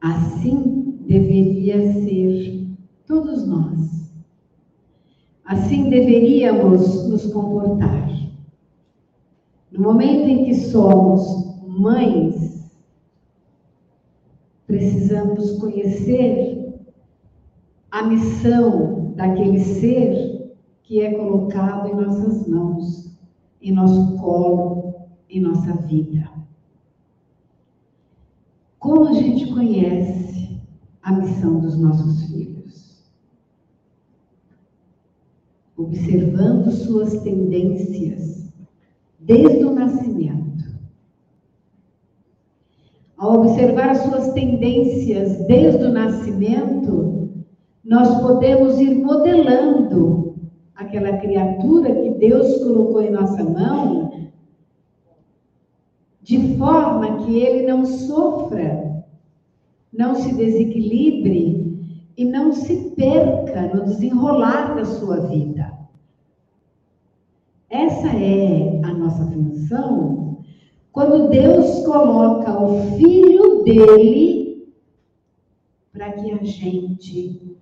Assim 0.00 0.98
deveria 1.06 1.92
ser 1.92 2.66
todos 3.06 3.46
nós. 3.46 4.12
Assim 5.44 5.88
deveríamos 5.88 7.08
nos 7.08 7.32
comportar. 7.32 8.08
No 9.72 9.80
momento 9.80 10.28
em 10.28 10.44
que 10.44 10.54
somos 10.54 11.56
mães, 11.66 12.70
precisamos 14.66 15.52
conhecer 15.58 16.74
a 17.90 18.02
missão 18.02 19.12
daquele 19.16 19.60
ser 19.60 20.37
que 20.88 21.02
é 21.02 21.12
colocado 21.12 21.86
em 21.86 21.94
nossas 21.94 22.48
mãos, 22.48 23.14
em 23.60 23.72
nosso 23.72 24.16
colo, 24.16 24.94
em 25.28 25.38
nossa 25.38 25.74
vida. 25.82 26.30
Como 28.78 29.06
a 29.06 29.12
gente 29.12 29.52
conhece 29.52 30.58
a 31.02 31.12
missão 31.12 31.60
dos 31.60 31.76
nossos 31.78 32.24
filhos? 32.28 33.04
Observando 35.76 36.70
suas 36.70 37.20
tendências 37.20 38.50
desde 39.20 39.66
o 39.66 39.74
nascimento. 39.74 40.64
Ao 43.18 43.40
observar 43.40 43.94
suas 43.94 44.32
tendências 44.32 45.46
desde 45.46 45.84
o 45.84 45.92
nascimento, 45.92 47.28
nós 47.84 48.22
podemos 48.22 48.80
ir 48.80 48.94
modelando 48.94 50.27
aquela 50.78 51.18
criatura 51.18 51.92
que 51.92 52.10
Deus 52.10 52.58
colocou 52.58 53.02
em 53.02 53.10
nossa 53.10 53.42
mão, 53.42 54.30
de 56.22 56.56
forma 56.56 57.24
que 57.24 57.36
ele 57.36 57.66
não 57.66 57.84
sofra, 57.84 59.04
não 59.92 60.14
se 60.14 60.34
desequilibre 60.34 62.06
e 62.16 62.24
não 62.24 62.52
se 62.52 62.90
perca 62.90 63.74
no 63.74 63.86
desenrolar 63.86 64.76
da 64.76 64.84
sua 64.84 65.26
vida. 65.26 65.76
Essa 67.68 68.08
é 68.08 68.80
a 68.84 68.94
nossa 68.94 69.26
função 69.26 70.38
quando 70.92 71.28
Deus 71.28 71.84
coloca 71.84 72.62
o 72.62 72.96
filho 72.96 73.64
dele 73.64 74.72
para 75.92 76.12
que 76.12 76.30
a 76.30 76.42
gente 76.44 77.56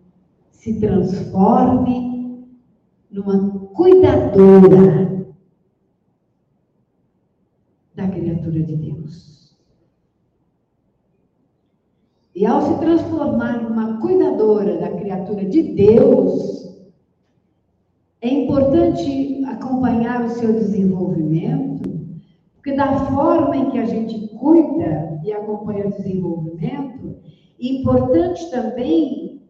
se 0.51 0.81
transforme 0.81 2.06
numa 3.17 3.69
cuidadora 3.69 5.27
da 7.95 8.09
criatura 8.09 8.63
de 8.63 8.77
Deus. 8.77 9.57
E 12.35 12.45
ao 12.45 12.61
se 12.61 12.79
transformar 12.79 13.63
numa 13.63 13.99
cuidadora 14.03 14.77
da 14.77 14.91
criatura 14.91 15.47
de 15.47 15.63
Deus, 15.63 16.77
é 18.21 18.29
importante 18.29 19.43
acompanhar 19.47 20.27
o 20.27 20.31
seu 20.31 20.53
desenvolvimento, 20.53 21.89
porque 22.55 22.77
da 22.77 23.07
forma 23.07 23.57
em 23.57 23.71
que 23.71 23.79
a 23.79 23.87
gente 23.87 24.29
cuida 24.37 25.19
e 25.25 25.33
acompanha 25.33 25.87
o 25.87 25.93
desenvolvimento, 25.93 27.17
é 27.59 27.67
importante 27.67 28.51
também 28.51 29.41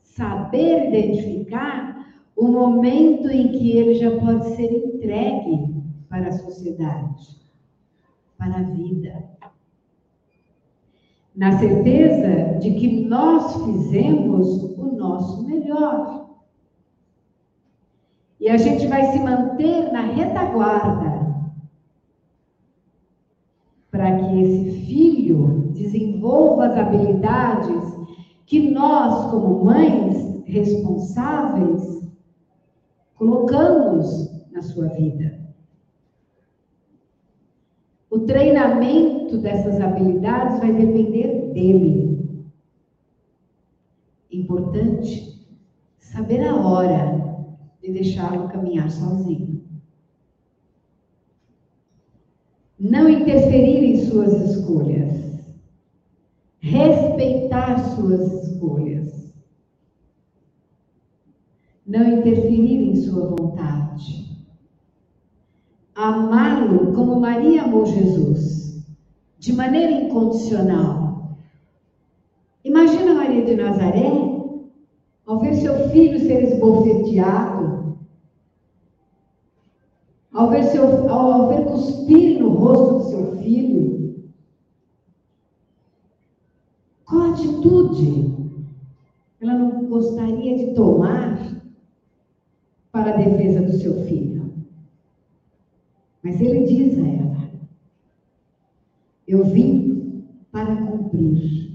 saber 0.00 0.90
identificar 0.90 1.93
o 2.36 2.48
momento 2.48 3.30
em 3.30 3.48
que 3.48 3.76
ele 3.76 3.94
já 3.94 4.18
pode 4.18 4.56
ser 4.56 4.70
entregue 4.72 5.74
para 6.08 6.28
a 6.28 6.32
sociedade, 6.32 7.40
para 8.36 8.58
a 8.58 8.62
vida. 8.62 9.24
Na 11.34 11.58
certeza 11.58 12.58
de 12.58 12.74
que 12.74 13.04
nós 13.06 13.64
fizemos 13.64 14.62
o 14.78 14.96
nosso 14.96 15.44
melhor. 15.44 16.28
E 18.40 18.48
a 18.48 18.56
gente 18.56 18.86
vai 18.86 19.10
se 19.10 19.18
manter 19.20 19.92
na 19.92 20.02
retaguarda 20.02 21.24
para 23.90 24.16
que 24.16 24.42
esse 24.42 24.86
filho 24.86 25.70
desenvolva 25.72 26.66
as 26.66 26.76
habilidades 26.76 27.94
que 28.46 28.70
nós, 28.70 29.30
como 29.30 29.64
mães 29.64 30.42
responsáveis, 30.44 32.03
colocamos 33.24 34.30
na 34.52 34.60
sua 34.60 34.88
vida. 34.88 35.40
O 38.10 38.20
treinamento 38.20 39.38
dessas 39.38 39.80
habilidades 39.80 40.58
vai 40.58 40.72
depender 40.72 41.52
dele. 41.52 42.44
Importante 44.30 45.46
saber 45.98 46.46
a 46.46 46.54
hora 46.54 47.46
de 47.80 47.92
deixá-lo 47.92 48.48
caminhar 48.48 48.90
sozinho. 48.90 49.62
Não 52.78 53.08
interferir 53.08 53.84
em 53.84 53.96
suas 54.04 54.32
escolhas. 54.50 55.54
Respeitar 56.60 57.78
suas 57.96 58.48
escolhas. 58.48 59.03
Não 61.94 62.08
interferir 62.08 62.90
em 62.90 62.96
sua 62.96 63.28
vontade. 63.28 64.36
Amá-lo 65.94 66.92
como 66.92 67.20
Maria 67.20 67.62
amou 67.62 67.86
Jesus, 67.86 68.84
de 69.38 69.52
maneira 69.52 69.92
incondicional. 69.92 71.36
Imagina 72.64 73.14
Maria 73.14 73.44
de 73.44 73.54
Nazaré 73.54 74.10
ao 75.24 75.38
ver 75.38 75.54
seu 75.54 75.88
filho 75.90 76.18
ser 76.18 76.42
esbofeteado, 76.42 77.96
ao 80.32 80.50
ver, 80.50 80.64
seu, 80.64 81.08
ao, 81.08 81.32
ao 81.32 81.48
ver 81.48 81.64
cuspir 81.64 82.40
no 82.40 82.48
rosto 82.48 82.94
do 82.94 83.04
seu 83.04 83.36
filho, 83.36 84.24
qual 87.04 87.30
atitude 87.30 88.34
ela 89.40 89.54
não 89.54 89.84
gostaria 89.84 90.58
de 90.58 90.74
tomar 90.74 91.54
para 92.94 93.12
a 93.12 93.16
defesa 93.16 93.60
do 93.60 93.72
seu 93.72 94.04
filho? 94.04 94.54
Mas 96.22 96.40
ele 96.40 96.64
diz 96.64 96.96
a 96.96 97.08
ela: 97.08 97.50
Eu 99.26 99.44
vim 99.46 100.24
para 100.52 100.76
cumprir 100.86 101.72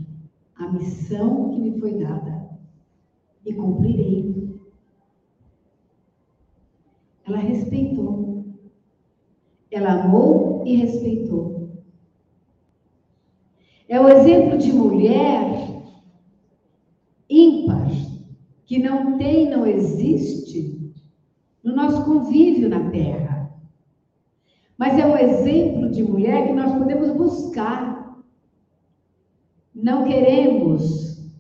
a 0.56 0.72
missão 0.72 1.52
que 1.52 1.60
me 1.60 1.78
foi 1.78 2.00
dada 2.00 2.50
e 3.46 3.54
cumprirei. 3.54 4.58
Ela 7.28 7.38
respeitou. 7.40 8.46
Ela 9.70 10.06
amou 10.06 10.64
e 10.66 10.78
respeitou. 10.78 11.70
É 13.90 14.00
o 14.00 14.08
exemplo 14.08 14.58
de 14.58 14.72
mulher 14.72 15.84
ímpar, 17.30 17.92
que 18.66 18.80
não 18.80 19.18
tem, 19.18 19.50
não 19.50 19.66
existe 19.66 20.79
no 21.70 21.76
nosso 21.76 22.04
convívio 22.04 22.68
na 22.68 22.90
terra. 22.90 23.52
Mas 24.78 24.98
é 24.98 25.06
um 25.06 25.18
exemplo 25.18 25.90
de 25.90 26.04
mulher 26.04 26.48
que 26.48 26.54
nós 26.54 26.74
podemos 26.74 27.12
buscar. 27.12 28.18
Não 29.76 30.06
queremos 30.06 31.32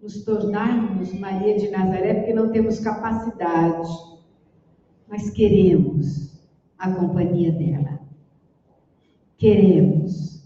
nos 0.00 0.24
tornarmos 0.24 1.12
Maria 1.18 1.58
de 1.58 1.68
Nazaré 1.68 2.14
porque 2.14 2.32
não 2.32 2.50
temos 2.50 2.80
capacidade, 2.80 3.88
mas 5.08 5.30
queremos 5.30 6.40
a 6.78 6.90
companhia 6.92 7.52
dela. 7.52 8.00
Queremos 9.36 10.42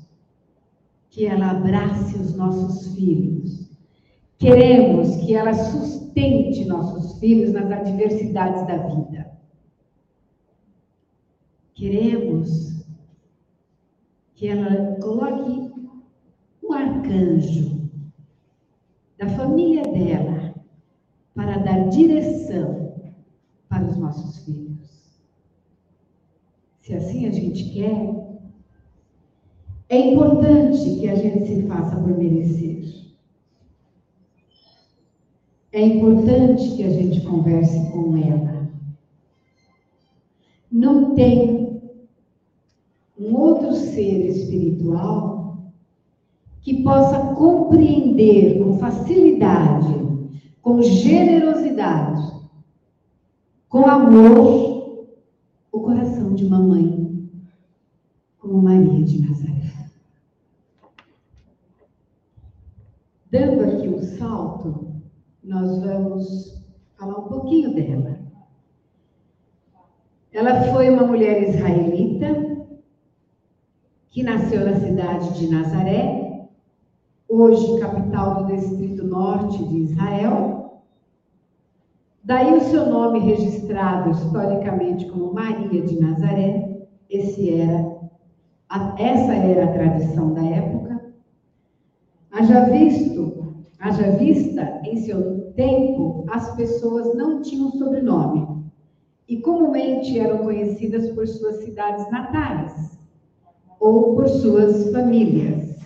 que 1.11 1.26
ela 1.26 1.50
abrace 1.50 2.18
os 2.18 2.35
nossos 2.35 2.94
filhos. 2.94 3.62
Queremos 4.42 5.18
que 5.18 5.37
ela 5.37 5.55
sustente 5.55 6.64
nossos 6.64 7.20
filhos 7.20 7.52
nas 7.52 7.70
adversidades 7.70 8.66
da 8.66 8.76
vida. 8.76 9.38
Queremos 11.74 12.85
que 14.35 14.48
ela 14.48 14.96
coloque 15.00 15.70
um 16.61 16.72
arcanjo 16.72 17.88
da 19.16 19.28
família 19.28 19.85
dela 19.85 20.55
para 21.37 21.59
dar 21.59 21.88
direção 21.90 22.96
para 23.68 23.85
os 23.85 23.96
nossos 23.96 24.44
filhos. 24.44 25.20
Se 26.81 26.94
assim 26.94 27.26
a 27.26 27.31
gente 27.31 27.70
quer, 27.72 28.12
é 29.88 29.98
importante 30.12 30.98
que 30.98 31.09
a 31.09 31.14
gente 31.14 31.46
se 31.46 31.62
faça 31.68 31.94
por 31.94 32.18
merecer. 32.18 33.01
É 35.72 35.80
importante 35.80 36.76
que 36.76 36.85
a 36.85 36.90
gente 36.90 37.22
converse 37.22 37.90
com 37.92 38.14
ela. 38.18 38.70
Não 40.70 41.14
tem 41.14 41.80
um 43.18 43.35
outro 43.35 43.72
ser 43.72 44.26
espiritual 44.26 45.72
que 46.61 46.82
possa 46.82 47.35
compreender 47.35 48.62
com 48.62 48.78
facilidade, 48.78 49.94
com 50.61 50.82
generosidade, 50.82 52.22
com 53.68 53.88
amor, 53.88 55.06
o 55.72 55.80
coração 55.80 56.35
de 56.35 56.44
mamãe, 56.44 57.30
como 58.38 58.61
Maria 58.61 59.02
de 59.02 59.26
Nazaré. 59.26 59.88
Dando 63.30 63.64
aqui 63.64 63.88
um 63.88 64.02
salto, 64.02 64.91
nós 65.52 65.78
vamos 65.80 66.64
falar 66.98 67.18
um 67.18 67.28
pouquinho 67.28 67.74
dela. 67.74 68.18
Ela 70.32 70.72
foi 70.72 70.88
uma 70.88 71.06
mulher 71.06 71.42
israelita 71.42 72.66
que 74.08 74.22
nasceu 74.22 74.64
na 74.64 74.76
cidade 74.76 75.38
de 75.38 75.50
Nazaré, 75.50 76.48
hoje 77.28 77.78
capital 77.80 78.36
do 78.36 78.56
distrito 78.56 79.04
norte 79.04 79.62
de 79.68 79.76
Israel. 79.80 80.80
Daí 82.24 82.54
o 82.54 82.60
seu 82.62 82.86
nome 82.86 83.18
registrado 83.18 84.10
historicamente 84.10 85.04
como 85.10 85.34
Maria 85.34 85.82
de 85.82 86.00
Nazaré. 86.00 86.86
Esse 87.10 87.60
era, 87.60 87.98
essa 88.98 89.34
era 89.34 89.64
a 89.64 89.72
tradição 89.72 90.32
da 90.32 90.44
época. 90.44 91.12
Haja 92.30 92.64
visto, 92.70 93.41
haja 93.83 94.12
vista, 94.12 94.81
em 94.85 94.97
seu 94.97 95.53
tempo, 95.57 96.25
as 96.31 96.55
pessoas 96.55 97.14
não 97.16 97.42
tinham 97.42 97.73
sobrenome 97.73 98.62
e 99.29 99.40
comumente 99.40 100.18
eram 100.18 100.38
conhecidas 100.38 101.11
por 101.11 101.27
suas 101.27 101.57
cidades 101.64 102.09
natais 102.11 102.99
ou 103.81 104.14
por 104.14 104.29
suas 104.29 104.92
famílias. 104.92 105.77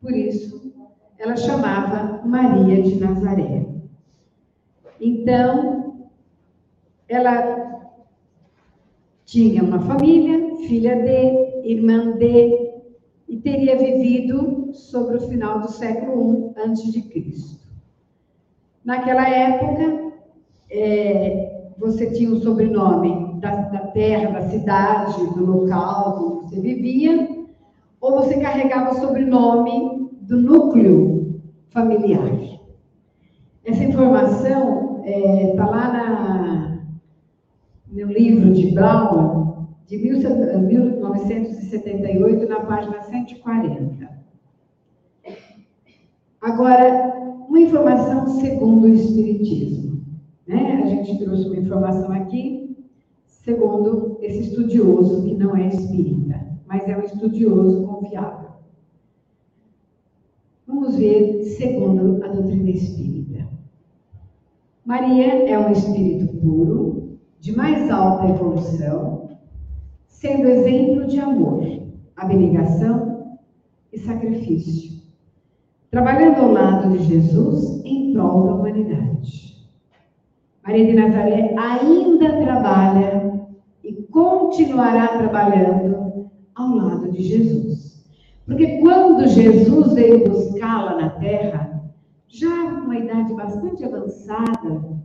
Por 0.00 0.12
isso, 0.12 0.72
ela 1.18 1.36
chamava 1.36 2.22
Maria 2.24 2.82
de 2.82 2.98
Nazaré. 2.98 3.66
Então, 4.98 6.06
ela 7.06 7.90
tinha 9.26 9.62
uma 9.62 9.80
família, 9.80 10.56
filha 10.66 10.96
de, 10.96 11.70
irmã 11.70 12.16
de, 12.16 12.69
e 13.30 13.36
teria 13.36 13.78
vivido 13.78 14.74
sobre 14.74 15.16
o 15.16 15.20
final 15.28 15.60
do 15.60 15.70
século 15.70 16.52
I 16.56 16.60
antes 16.60 16.92
de 16.92 17.00
Cristo. 17.02 17.60
Naquela 18.84 19.28
época, 19.28 20.12
é, 20.68 21.70
você 21.78 22.10
tinha 22.10 22.28
o 22.28 22.40
sobrenome 22.40 23.40
da, 23.40 23.54
da, 23.54 23.78
terra, 23.86 24.32
da 24.32 24.48
cidade, 24.48 25.24
do 25.34 25.46
local 25.46 26.40
onde 26.42 26.50
você 26.50 26.60
vivia, 26.60 27.28
ou 28.00 28.16
você 28.16 28.40
carregava 28.40 28.90
o 28.90 29.00
sobrenome 29.00 30.10
do 30.22 30.36
núcleo 30.36 31.40
familiar. 31.68 32.36
Essa 33.64 33.84
informação 33.84 35.02
está 35.04 35.08
é, 35.08 35.54
tá 35.54 35.66
lá 35.66 35.92
na, 35.92 36.78
no 37.92 38.12
livro 38.12 38.52
de 38.52 38.72
Brown, 38.72 39.49
de 39.90 39.98
1978, 39.98 42.48
na 42.48 42.60
página 42.60 43.02
140. 43.02 44.08
Agora, 46.40 47.12
uma 47.48 47.60
informação 47.60 48.40
segundo 48.40 48.84
o 48.84 48.94
Espiritismo. 48.94 50.04
Né? 50.46 50.80
A 50.84 50.86
gente 50.86 51.18
trouxe 51.18 51.48
uma 51.48 51.56
informação 51.56 52.12
aqui, 52.12 52.78
segundo 53.26 54.16
esse 54.22 54.42
estudioso, 54.42 55.24
que 55.24 55.34
não 55.34 55.56
é 55.56 55.66
espírita, 55.66 56.40
mas 56.68 56.88
é 56.88 56.96
um 56.96 57.02
estudioso 57.02 57.84
confiável. 57.84 58.50
Vamos 60.68 60.94
ver 60.94 61.42
segundo 61.42 62.24
a 62.24 62.28
doutrina 62.28 62.70
espírita. 62.70 63.48
Maria 64.84 65.50
é 65.50 65.58
um 65.58 65.72
espírito 65.72 66.28
puro, 66.36 67.18
de 67.40 67.56
mais 67.56 67.90
alta 67.90 68.28
evolução, 68.28 69.19
sendo 70.20 70.46
exemplo 70.48 71.06
de 71.06 71.18
amor, 71.18 71.66
abnegação 72.14 73.38
e 73.90 73.98
sacrifício, 73.98 75.00
trabalhando 75.90 76.42
ao 76.42 76.52
lado 76.52 76.90
de 76.90 77.04
Jesus 77.04 77.82
em 77.86 78.12
prol 78.12 78.44
da 78.44 78.54
humanidade. 78.54 79.66
Maria 80.62 80.86
de 80.86 80.92
Nazaré 80.92 81.54
ainda 81.58 82.38
trabalha 82.38 83.48
e 83.82 83.94
continuará 83.94 85.08
trabalhando 85.16 86.28
ao 86.54 86.68
lado 86.68 87.10
de 87.10 87.22
Jesus. 87.22 88.04
Porque 88.44 88.76
quando 88.76 89.26
Jesus 89.26 89.94
veio 89.94 90.28
buscá-la 90.28 90.96
na 90.96 91.08
terra, 91.08 91.82
já 92.28 92.74
uma 92.84 92.98
idade 92.98 93.32
bastante 93.32 93.82
avançada, 93.82 95.00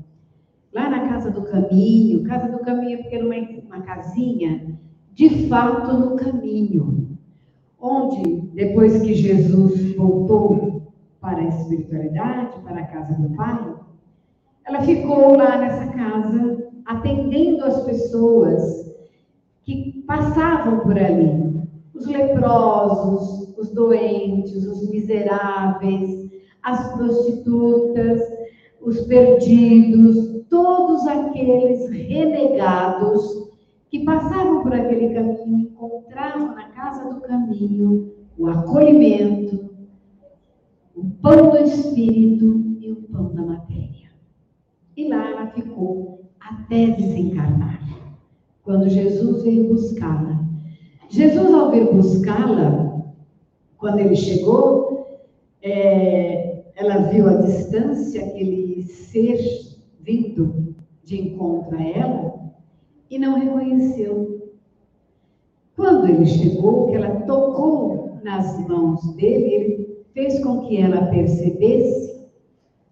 lá 0.74 0.90
na 0.90 1.08
casa 1.08 1.32
do 1.32 1.44
caminho, 1.44 2.26
casa 2.26 2.50
do 2.50 2.60
caminho 2.60 2.98
porque 2.98 3.16
era 3.16 3.26
uma, 3.26 3.36
uma 3.66 3.82
casinha 3.82 4.76
de 5.16 5.48
fato 5.48 5.94
no 5.94 6.18
caminho, 6.18 7.18
onde 7.80 8.42
depois 8.54 9.02
que 9.02 9.14
Jesus 9.14 9.96
voltou 9.96 10.92
para 11.22 11.40
a 11.40 11.48
espiritualidade, 11.48 12.60
para 12.64 12.82
a 12.82 12.88
casa 12.88 13.14
do 13.14 13.34
Pai, 13.34 13.76
ela 14.66 14.82
ficou 14.82 15.38
lá 15.38 15.58
nessa 15.58 15.88
casa 15.94 16.68
atendendo 16.86 17.64
as 17.64 17.82
pessoas 17.84 18.94
que 19.64 20.04
passavam 20.06 20.80
por 20.80 21.00
ali, 21.00 21.62
os 21.94 22.06
leprosos, 22.08 23.56
os 23.58 23.70
doentes, 23.72 24.68
os 24.68 24.90
miseráveis, 24.90 26.30
as 26.62 26.94
prostitutas, 26.94 28.22
os 28.82 29.00
perdidos, 29.02 30.44
todos 30.50 31.08
aqueles 31.08 31.90
renegados 31.90 33.46
que 33.90 34.04
passavam 34.04 34.64
por 34.64 34.74
aquele 34.74 35.14
caminho 35.14 35.60
encontravam 35.60 36.56
na 36.56 36.70
casa 36.70 37.14
do 37.14 37.22
caminho 37.22 38.14
o 38.38 38.48
acolhimento, 38.48 39.70
o 40.96 41.06
pão 41.22 41.52
do 41.52 41.58
espírito 41.58 42.78
e 42.80 42.92
o 42.92 42.96
pão 43.04 43.34
da 43.34 43.44
matéria. 43.44 44.10
E 44.96 45.08
lá 45.08 45.30
ela 45.30 45.48
ficou 45.48 46.30
até 46.40 46.88
desencarnar, 46.88 47.82
quando 48.64 48.90
Jesus 48.90 49.44
veio 49.44 49.70
buscá-la. 49.70 50.44
Jesus, 51.10 51.54
ao 51.54 51.72
vir 51.72 51.94
buscá-la, 51.94 53.04
quando 53.78 54.00
ele 54.00 54.16
chegou, 54.16 55.22
é, 55.62 56.64
ela 56.76 57.10
viu 57.10 57.28
a 57.28 57.42
distância, 57.42 58.26
aquele 58.26 58.84
ser 58.84 59.40
vindo 60.00 60.76
de 61.04 61.22
encontro 61.22 61.78
a 61.78 61.84
ela, 61.84 62.45
e 63.10 63.20
não 63.20 63.40
reconheceu. 63.40 64.52
Quando 65.76 66.08
ele 66.08 66.26
chegou, 66.26 66.88
que 66.88 66.96
ela 66.96 67.22
tocou 67.22 68.20
nas 68.24 68.58
mãos 68.68 69.16
dele, 69.16 69.54
ele 69.54 70.06
fez 70.14 70.44
com 70.44 70.62
que 70.62 70.78
ela 70.78 71.08
percebesse 71.08 72.26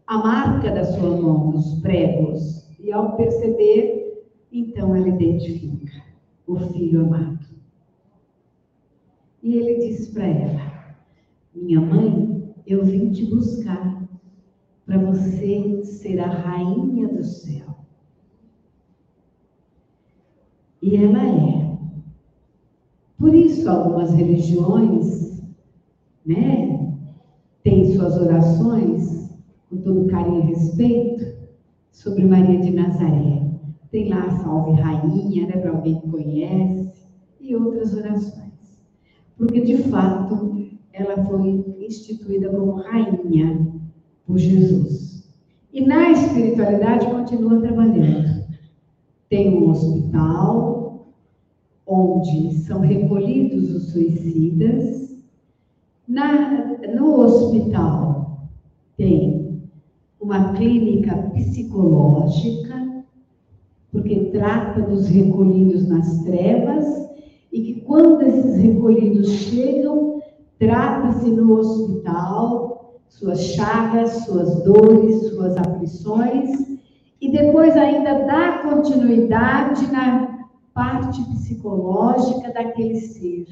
a 0.05 0.17
marca 0.17 0.71
da 0.71 0.83
sua 0.83 1.21
mão, 1.21 1.51
dos 1.51 1.79
pregos. 1.81 2.63
E 2.79 2.91
ao 2.91 3.15
perceber, 3.15 4.25
então 4.51 4.95
ela 4.95 5.07
identifica 5.07 6.03
o 6.45 6.57
filho 6.57 7.05
amado. 7.05 7.39
E 9.41 9.55
ele 9.55 9.87
diz 9.87 10.09
para 10.09 10.25
ela: 10.25 10.95
Minha 11.55 11.79
mãe, 11.79 12.53
eu 12.67 12.83
vim 12.85 13.09
te 13.11 13.25
buscar 13.25 14.03
para 14.85 14.97
você 14.97 15.83
ser 15.83 16.19
a 16.19 16.27
rainha 16.27 17.07
do 17.07 17.23
céu. 17.23 17.72
E 20.83 20.97
ela 20.97 21.25
é. 21.25 21.77
Por 23.17 23.33
isso, 23.33 23.69
algumas 23.69 24.11
religiões, 24.13 25.41
né, 26.25 26.93
têm 27.63 27.95
suas 27.95 28.17
orações, 28.17 29.33
com 29.69 29.77
todo 29.77 30.07
carinho 30.07 30.41
e 30.41 30.47
respeito, 30.47 31.37
sobre 31.89 32.25
Maria 32.25 32.59
de 32.59 32.71
Nazaré. 32.71 33.49
Tem 33.91 34.09
lá 34.09 34.25
a 34.25 34.31
Salve 34.39 34.73
Rainha, 34.73 35.47
né, 35.47 35.53
para 35.53 35.71
alguém 35.71 36.01
que 36.01 36.09
conhece, 36.09 36.91
e 37.39 37.55
outras 37.55 37.95
orações. 37.95 38.81
Porque, 39.37 39.61
de 39.61 39.77
fato, 39.83 40.67
ela 40.91 41.23
foi 41.23 41.63
instituída 41.79 42.49
como 42.49 42.81
rainha 42.81 43.71
por 44.27 44.37
Jesus. 44.37 45.31
E 45.71 45.85
na 45.85 46.11
espiritualidade 46.11 47.07
continua 47.07 47.61
trabalhando. 47.61 48.32
Tem 49.33 49.49
um 49.49 49.71
hospital 49.71 51.07
onde 51.87 52.53
são 52.53 52.81
recolhidos 52.81 53.73
os 53.73 53.91
suicidas. 53.91 55.23
Na, 56.07 56.77
no 56.95 57.19
hospital 57.19 58.47
tem 58.95 59.59
uma 60.21 60.53
clínica 60.53 61.17
psicológica, 61.33 63.03
porque 63.91 64.25
trata 64.25 64.83
dos 64.83 65.07
recolhidos 65.07 65.87
nas 65.87 66.23
trevas, 66.25 66.85
e 67.51 67.59
que 67.59 67.81
quando 67.81 68.21
esses 68.21 68.57
recolhidos 68.57 69.29
chegam, 69.31 70.21
trata-se 70.59 71.31
no 71.31 71.57
hospital 71.57 73.01
suas 73.09 73.41
chagas, 73.41 74.11
suas 74.25 74.63
dores, 74.63 75.29
suas 75.29 75.57
aflições, 75.57 76.72
e 77.23 77.31
depois 77.31 77.77
ainda 77.77 78.25
dá 78.25 78.57
continuidade 78.63 79.89
na 79.89 80.49
parte 80.73 81.23
psicológica 81.29 82.51
daquele 82.51 82.97
ser. 82.97 83.47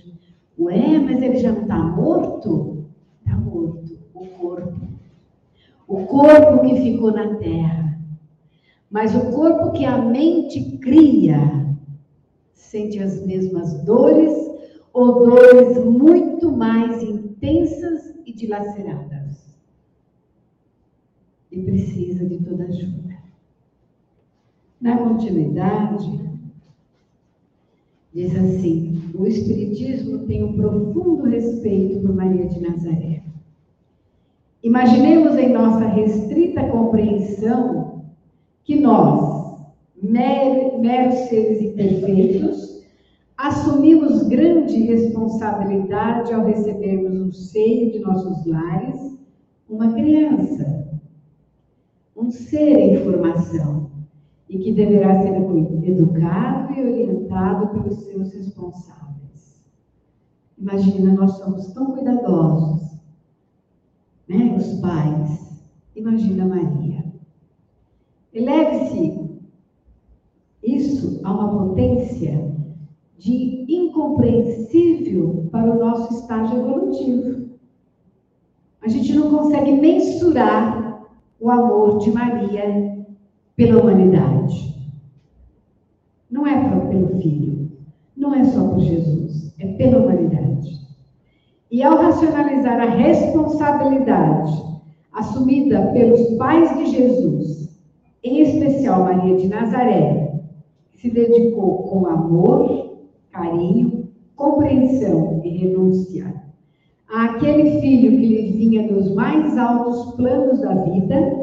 Ué, 0.59 0.99
mas 0.99 1.21
ele 1.21 1.37
já 1.37 1.53
não 1.53 1.61
está 1.61 1.77
morto? 1.77 2.85
Está 3.21 3.37
morto, 3.37 3.97
o 4.13 4.25
corpo. 4.27 4.87
O 5.87 6.05
corpo 6.05 6.67
que 6.67 6.81
ficou 6.81 7.13
na 7.13 7.35
terra. 7.35 7.97
Mas 8.89 9.15
o 9.15 9.31
corpo 9.31 9.71
que 9.71 9.85
a 9.85 9.97
mente 9.99 10.77
cria 10.79 11.39
sente 12.51 12.99
as 12.99 13.25
mesmas 13.25 13.85
dores 13.85 14.33
ou 14.91 15.25
dores 15.27 15.81
muito 15.85 16.51
mais 16.51 17.01
intensas 17.01 18.13
e 18.25 18.33
dilaceradas 18.33 19.57
e 21.49 21.61
precisa 21.61 22.25
de 22.25 22.37
toda 22.39 22.65
ajuda. 22.65 23.10
Na 24.81 24.97
continuidade, 24.97 26.19
diz 28.11 28.35
assim: 28.35 29.11
o 29.13 29.27
Espiritismo 29.27 30.25
tem 30.25 30.43
um 30.43 30.53
profundo 30.53 31.25
respeito 31.25 31.99
por 31.99 32.15
Maria 32.15 32.47
de 32.47 32.59
Nazaré. 32.59 33.21
Imaginemos 34.63 35.37
em 35.37 35.53
nossa 35.53 35.85
restrita 35.85 36.67
compreensão 36.69 38.05
que 38.63 38.79
nós, 38.79 39.61
meros 40.01 41.29
seres 41.29 41.61
imperfeitos, 41.61 42.83
assumimos 43.37 44.23
grande 44.23 44.81
responsabilidade 44.81 46.33
ao 46.33 46.43
recebermos 46.45 47.13
no 47.13 47.31
seio 47.31 47.91
de 47.91 47.99
nossos 47.99 48.45
lares 48.47 49.15
uma 49.69 49.93
criança 49.93 50.89
um 52.15 52.29
ser 52.29 52.77
em 52.77 52.97
formação 53.03 53.90
e 54.51 54.57
que 54.57 54.73
deverá 54.73 55.21
ser 55.21 55.33
educado 55.85 56.73
e 56.73 56.81
orientado 56.81 57.67
pelos 57.67 57.99
seus 57.99 58.33
responsáveis. 58.33 59.63
Imagina, 60.57 61.13
nós 61.13 61.37
somos 61.37 61.67
tão 61.67 61.93
cuidadosos, 61.93 62.99
né? 64.27 64.53
Os 64.57 64.81
pais. 64.81 65.63
Imagina 65.95 66.45
Maria. 66.45 67.01
Eleve-se 68.33 69.39
isso 70.61 71.21
a 71.23 71.33
uma 71.33 71.67
potência 71.67 72.53
de 73.17 73.65
incompreensível 73.69 75.47
para 75.49 75.71
o 75.71 75.79
nosso 75.79 76.13
estágio 76.13 76.59
evolutivo. 76.59 77.51
A 78.81 78.89
gente 78.89 79.13
não 79.13 79.29
consegue 79.29 79.71
mensurar 79.71 81.07
o 81.39 81.49
amor 81.49 81.99
de 81.99 82.11
Maria 82.11 83.00
pela 83.61 83.79
humanidade. 83.79 84.75
Não 86.31 86.47
é 86.47 86.87
pelo 86.89 87.19
Filho, 87.21 87.69
não 88.17 88.33
é 88.33 88.43
só 88.45 88.67
por 88.69 88.79
Jesus, 88.79 89.53
é 89.59 89.67
pela 89.73 89.99
humanidade. 89.99 90.79
E 91.69 91.83
ao 91.83 91.95
racionalizar 91.97 92.81
a 92.81 92.89
responsabilidade 92.89 94.51
assumida 95.13 95.91
pelos 95.93 96.37
pais 96.37 96.75
de 96.75 96.87
Jesus, 96.87 97.79
em 98.23 98.39
especial 98.39 99.03
Maria 99.03 99.37
de 99.37 99.47
Nazaré, 99.47 100.41
que 100.91 100.99
se 100.99 101.11
dedicou 101.11 101.83
com 101.83 102.07
amor, 102.07 102.97
carinho, 103.29 104.09
compreensão 104.35 105.39
e 105.43 105.49
renúncia 105.49 106.33
àquele 107.07 107.79
filho 107.79 108.19
que 108.19 108.25
lhe 108.25 108.51
vinha 108.53 108.91
dos 108.91 109.13
mais 109.13 109.55
altos 109.55 110.15
planos 110.15 110.61
da 110.61 110.73
vida 110.73 111.40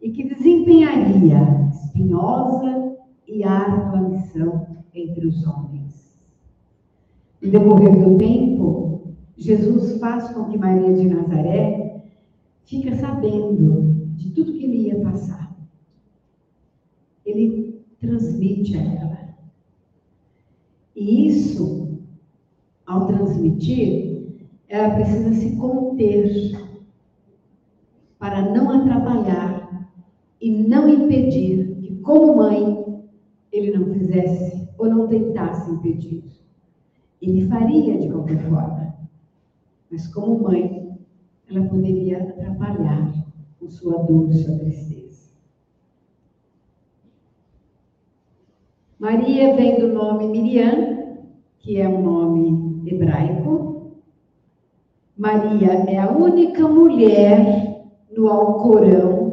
e 0.00 0.10
que 0.10 0.28
desempenharia 0.28 1.68
espinhosa 1.70 2.96
e 3.26 3.44
árdua 3.44 4.08
missão 4.08 4.66
entre 4.94 5.26
os 5.26 5.46
homens. 5.46 6.16
No 7.40 7.50
decorrer 7.50 7.92
do 7.92 8.18
tempo, 8.18 9.14
Jesus 9.36 9.98
faz 9.98 10.28
com 10.30 10.44
que 10.46 10.58
Maria 10.58 10.94
de 10.94 11.08
Nazaré 11.08 12.02
fique 12.64 12.94
sabendo 12.96 13.94
de 14.16 14.30
tudo 14.30 14.52
que 14.52 14.64
ele 14.64 14.88
ia 14.88 15.00
passar. 15.00 15.56
Ele 17.24 17.80
transmite 18.00 18.76
a 18.76 18.82
ela. 18.82 19.18
E 20.94 21.28
isso, 21.28 21.98
ao 22.84 23.06
transmitir, 23.06 24.42
ela 24.68 24.94
precisa 24.94 25.32
se 25.32 25.56
conter 25.56 26.58
para 28.18 28.42
não 28.52 28.70
atrapalhar 28.70 29.57
e 30.40 30.50
não 30.50 30.88
impedir 30.88 31.76
que, 31.80 31.96
como 31.96 32.36
mãe, 32.36 33.04
ele 33.52 33.76
não 33.76 33.92
fizesse 33.92 34.68
ou 34.78 34.88
não 34.88 35.08
tentasse 35.08 35.70
impedir. 35.70 36.24
Ele 37.20 37.48
faria 37.48 37.98
de 37.98 38.08
qualquer 38.08 38.38
forma, 38.48 38.94
mas 39.90 40.06
como 40.08 40.42
mãe, 40.42 40.96
ela 41.50 41.66
poderia 41.66 42.22
atrapalhar 42.22 43.12
com 43.58 43.68
sua 43.68 43.98
dor, 44.02 44.32
sua 44.32 44.58
tristeza. 44.58 45.32
Maria 48.98 49.56
vem 49.56 49.78
do 49.78 49.88
nome 49.88 50.28
Miriam, 50.28 51.16
que 51.58 51.80
é 51.80 51.88
um 51.88 52.02
nome 52.02 52.82
hebraico, 52.86 53.92
Maria 55.16 55.72
é 55.88 55.98
a 55.98 56.12
única 56.12 56.68
mulher 56.68 57.84
no 58.16 58.28
Alcorão, 58.28 59.27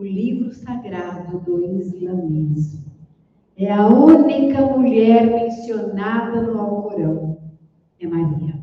o 0.00 0.04
livro 0.04 0.50
sagrado 0.54 1.38
do 1.40 1.62
islamismo. 1.76 2.90
É 3.54 3.70
a 3.70 3.86
única 3.86 4.62
mulher 4.62 5.26
mencionada 5.26 6.40
no 6.40 6.58
Alcorão. 6.58 7.36
É 8.00 8.06
Maria. 8.06 8.58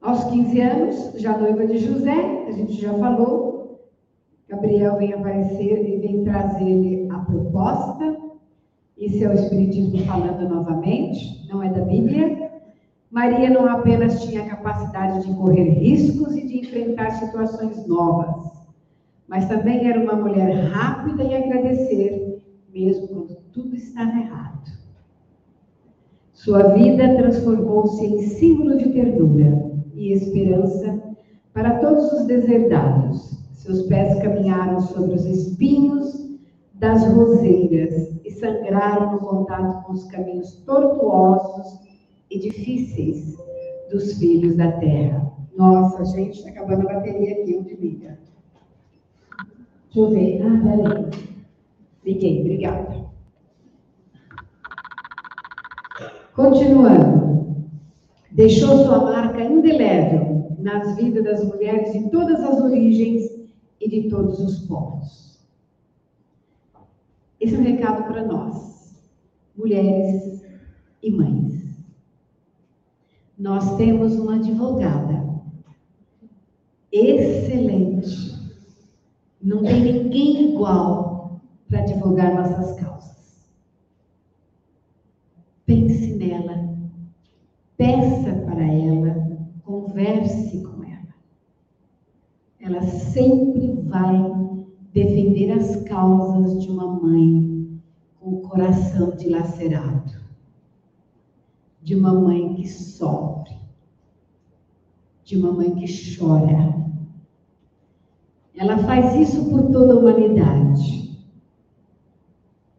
Aos 0.00 0.24
15 0.24 0.60
anos, 0.62 1.12
já 1.20 1.36
noiva 1.36 1.66
de 1.66 1.76
José, 1.76 2.46
a 2.48 2.52
gente 2.52 2.72
já 2.80 2.94
falou, 2.94 3.78
Gabriel 4.48 4.96
vem 4.96 5.12
aparecer 5.12 5.86
e 5.86 5.98
vem 5.98 6.24
trazer-lhe 6.24 7.06
a 7.10 7.18
proposta 7.18 8.30
isso 9.00 9.24
é 9.24 9.28
o 9.28 9.32
Espiritismo 9.32 10.04
falando 10.04 10.46
novamente, 10.46 11.48
não 11.48 11.62
é 11.62 11.70
da 11.70 11.82
Bíblia. 11.86 12.49
Maria 13.10 13.50
não 13.50 13.66
apenas 13.66 14.22
tinha 14.22 14.48
capacidade 14.48 15.26
de 15.26 15.34
correr 15.34 15.68
riscos 15.70 16.36
e 16.36 16.46
de 16.46 16.60
enfrentar 16.60 17.10
situações 17.10 17.84
novas, 17.84 18.52
mas 19.26 19.48
também 19.48 19.88
era 19.88 20.00
uma 20.00 20.14
mulher 20.14 20.68
rápida 20.68 21.24
em 21.24 21.34
agradecer, 21.34 22.40
mesmo 22.72 23.08
quando 23.08 23.34
tudo 23.52 23.74
estava 23.74 24.16
errado. 24.16 24.70
Sua 26.32 26.68
vida 26.68 27.16
transformou-se 27.16 28.06
em 28.06 28.22
símbolo 28.22 28.78
de 28.78 28.90
ternura 28.90 29.72
e 29.92 30.12
esperança 30.12 31.02
para 31.52 31.80
todos 31.80 32.12
os 32.12 32.26
deserdados. 32.26 33.40
Seus 33.54 33.82
pés 33.82 34.22
caminharam 34.22 34.80
sobre 34.80 35.16
os 35.16 35.26
espinhos 35.26 36.30
das 36.74 37.04
roseiras 37.12 38.20
e 38.24 38.30
sangraram 38.30 39.12
no 39.12 39.18
contato 39.18 39.84
com 39.84 39.94
os 39.94 40.04
caminhos 40.04 40.62
tortuosos 40.64 41.89
e 42.30 42.38
difíceis 42.38 43.36
dos 43.90 44.18
filhos 44.18 44.56
da 44.56 44.72
terra. 44.72 45.30
Nossa, 45.56 46.04
gente, 46.04 46.38
está 46.38 46.50
acabando 46.50 46.88
a 46.88 46.94
bateria 46.94 47.42
aqui, 47.42 47.56
onde 47.58 47.74
liga? 47.74 48.18
Deixa 49.92 50.00
eu 50.00 50.10
ver. 50.10 50.42
Ah, 50.42 50.60
peraí. 50.62 51.10
Liguei, 52.04 52.40
obrigada. 52.40 53.10
Continuando. 56.34 57.30
Deixou 58.30 58.84
sua 58.84 59.04
marca 59.04 59.42
indelével 59.42 60.54
nas 60.58 60.96
vidas 60.96 61.24
das 61.24 61.44
mulheres 61.44 61.92
de 61.92 62.08
todas 62.10 62.40
as 62.40 62.60
origens 62.60 63.28
e 63.80 63.88
de 63.88 64.08
todos 64.08 64.38
os 64.38 64.60
povos. 64.66 65.40
Esse 67.40 67.56
é 67.56 67.58
um 67.58 67.62
recado 67.62 68.04
para 68.04 68.24
nós, 68.24 68.94
mulheres 69.56 70.44
e 71.02 71.10
mães. 71.10 71.59
Nós 73.40 73.74
temos 73.78 74.16
uma 74.16 74.34
advogada 74.34 75.26
excelente. 76.92 78.38
Não 79.42 79.62
tem 79.62 79.80
ninguém 79.82 80.50
igual 80.50 81.40
para 81.66 81.80
advogar 81.80 82.34
nossas 82.34 82.78
causas. 82.78 83.50
Pense 85.64 86.16
nela, 86.16 86.68
peça 87.78 88.30
para 88.44 88.62
ela, 88.62 89.38
converse 89.64 90.62
com 90.62 90.84
ela. 90.84 91.14
Ela 92.60 92.82
sempre 92.82 93.72
vai 93.88 94.20
defender 94.92 95.52
as 95.52 95.76
causas 95.84 96.62
de 96.62 96.70
uma 96.70 96.88
mãe 96.88 97.80
com 98.20 98.34
o 98.34 98.40
coração 98.42 99.16
dilacerado, 99.16 100.19
de 101.82 101.94
uma 101.94 102.12
mãe 102.12 102.54
que 102.54 102.68
sofre, 102.68 103.56
de 105.24 105.36
uma 105.36 105.52
mãe 105.52 105.74
que 105.74 106.16
chora. 106.16 106.74
Ela 108.54 108.78
faz 108.78 109.14
isso 109.16 109.48
por 109.48 109.70
toda 109.70 109.94
a 109.94 109.96
humanidade. 109.96 111.18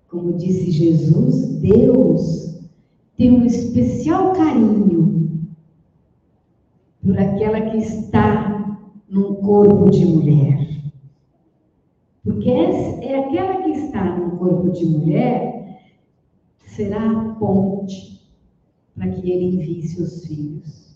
Como 0.07 0.33
disse 0.33 0.69
Jesus, 0.71 1.47
Deus 1.59 2.59
tem 3.17 3.31
um 3.31 3.45
especial 3.45 4.33
carinho 4.33 5.47
por 7.01 7.17
aquela 7.17 7.61
que 7.61 7.77
está 7.77 8.77
num 9.09 9.35
corpo 9.35 9.89
de 9.89 10.05
mulher. 10.05 10.67
Porque 12.23 12.49
é, 12.49 13.19
aquela 13.19 13.63
que 13.63 13.71
está 13.71 14.17
num 14.17 14.37
corpo 14.37 14.69
de 14.69 14.85
mulher 14.85 15.79
será 16.59 17.11
a 17.11 17.35
ponte 17.35 18.10
para 19.01 19.09
que 19.09 19.31
ele 19.31 19.55
envie 19.55 19.81
seus 19.81 20.27
filhos. 20.27 20.95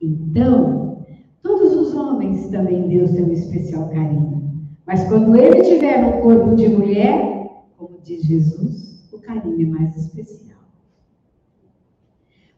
Então, 0.00 1.04
todos 1.42 1.74
os 1.74 1.94
homens 1.96 2.48
também 2.48 2.86
Deus 2.86 3.10
tem 3.10 3.24
um 3.24 3.32
especial 3.32 3.88
carinho. 3.88 4.68
Mas 4.86 5.02
quando 5.08 5.34
ele 5.34 5.64
tiver 5.64 6.00
no 6.00 6.22
corpo 6.22 6.54
de 6.54 6.68
mulher, 6.68 7.66
como 7.76 7.98
diz 8.04 8.22
Jesus, 8.22 9.10
o 9.12 9.18
carinho 9.18 9.66
é 9.66 9.80
mais 9.80 9.96
especial. 9.96 10.60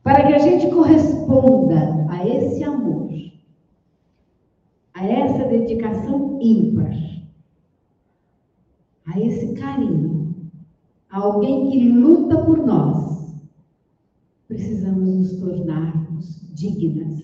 Para 0.02 0.26
que 0.26 0.34
a 0.34 0.38
gente 0.40 0.68
corresponda 0.68 2.06
a 2.10 2.28
esse 2.28 2.62
amor, 2.64 3.08
a 4.92 5.06
essa 5.06 5.48
dedicação 5.48 6.38
ímpar, 6.42 6.94
a 9.06 9.18
esse 9.18 9.54
carinho, 9.54 10.34
a 11.08 11.18
alguém 11.18 11.70
que 11.70 11.88
luta 11.88 12.44
por 12.44 12.58
nós, 12.58 13.15
precisamos 14.46 15.08
nos 15.08 15.40
tornarmos 15.40 16.40
dignas 16.54 17.22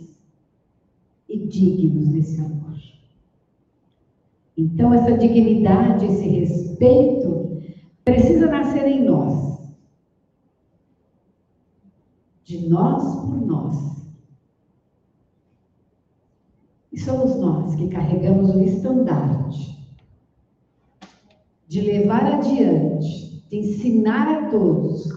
e 1.28 1.38
dignos 1.46 2.08
desse 2.08 2.40
amor. 2.40 2.62
Então, 4.56 4.92
essa 4.92 5.16
dignidade, 5.16 6.04
esse 6.04 6.28
respeito, 6.28 7.62
precisa 8.04 8.46
nascer 8.46 8.86
em 8.86 9.04
nós. 9.04 9.74
De 12.44 12.68
nós 12.68 13.02
por 13.20 13.40
nós. 13.46 13.92
E 16.92 17.00
somos 17.00 17.36
nós 17.36 17.74
que 17.74 17.88
carregamos 17.88 18.54
o 18.54 18.60
estandarte 18.60 19.72
de 21.66 21.80
levar 21.80 22.34
adiante, 22.34 23.42
de 23.48 23.56
ensinar 23.56 24.28
a 24.28 24.50
todos 24.50 25.10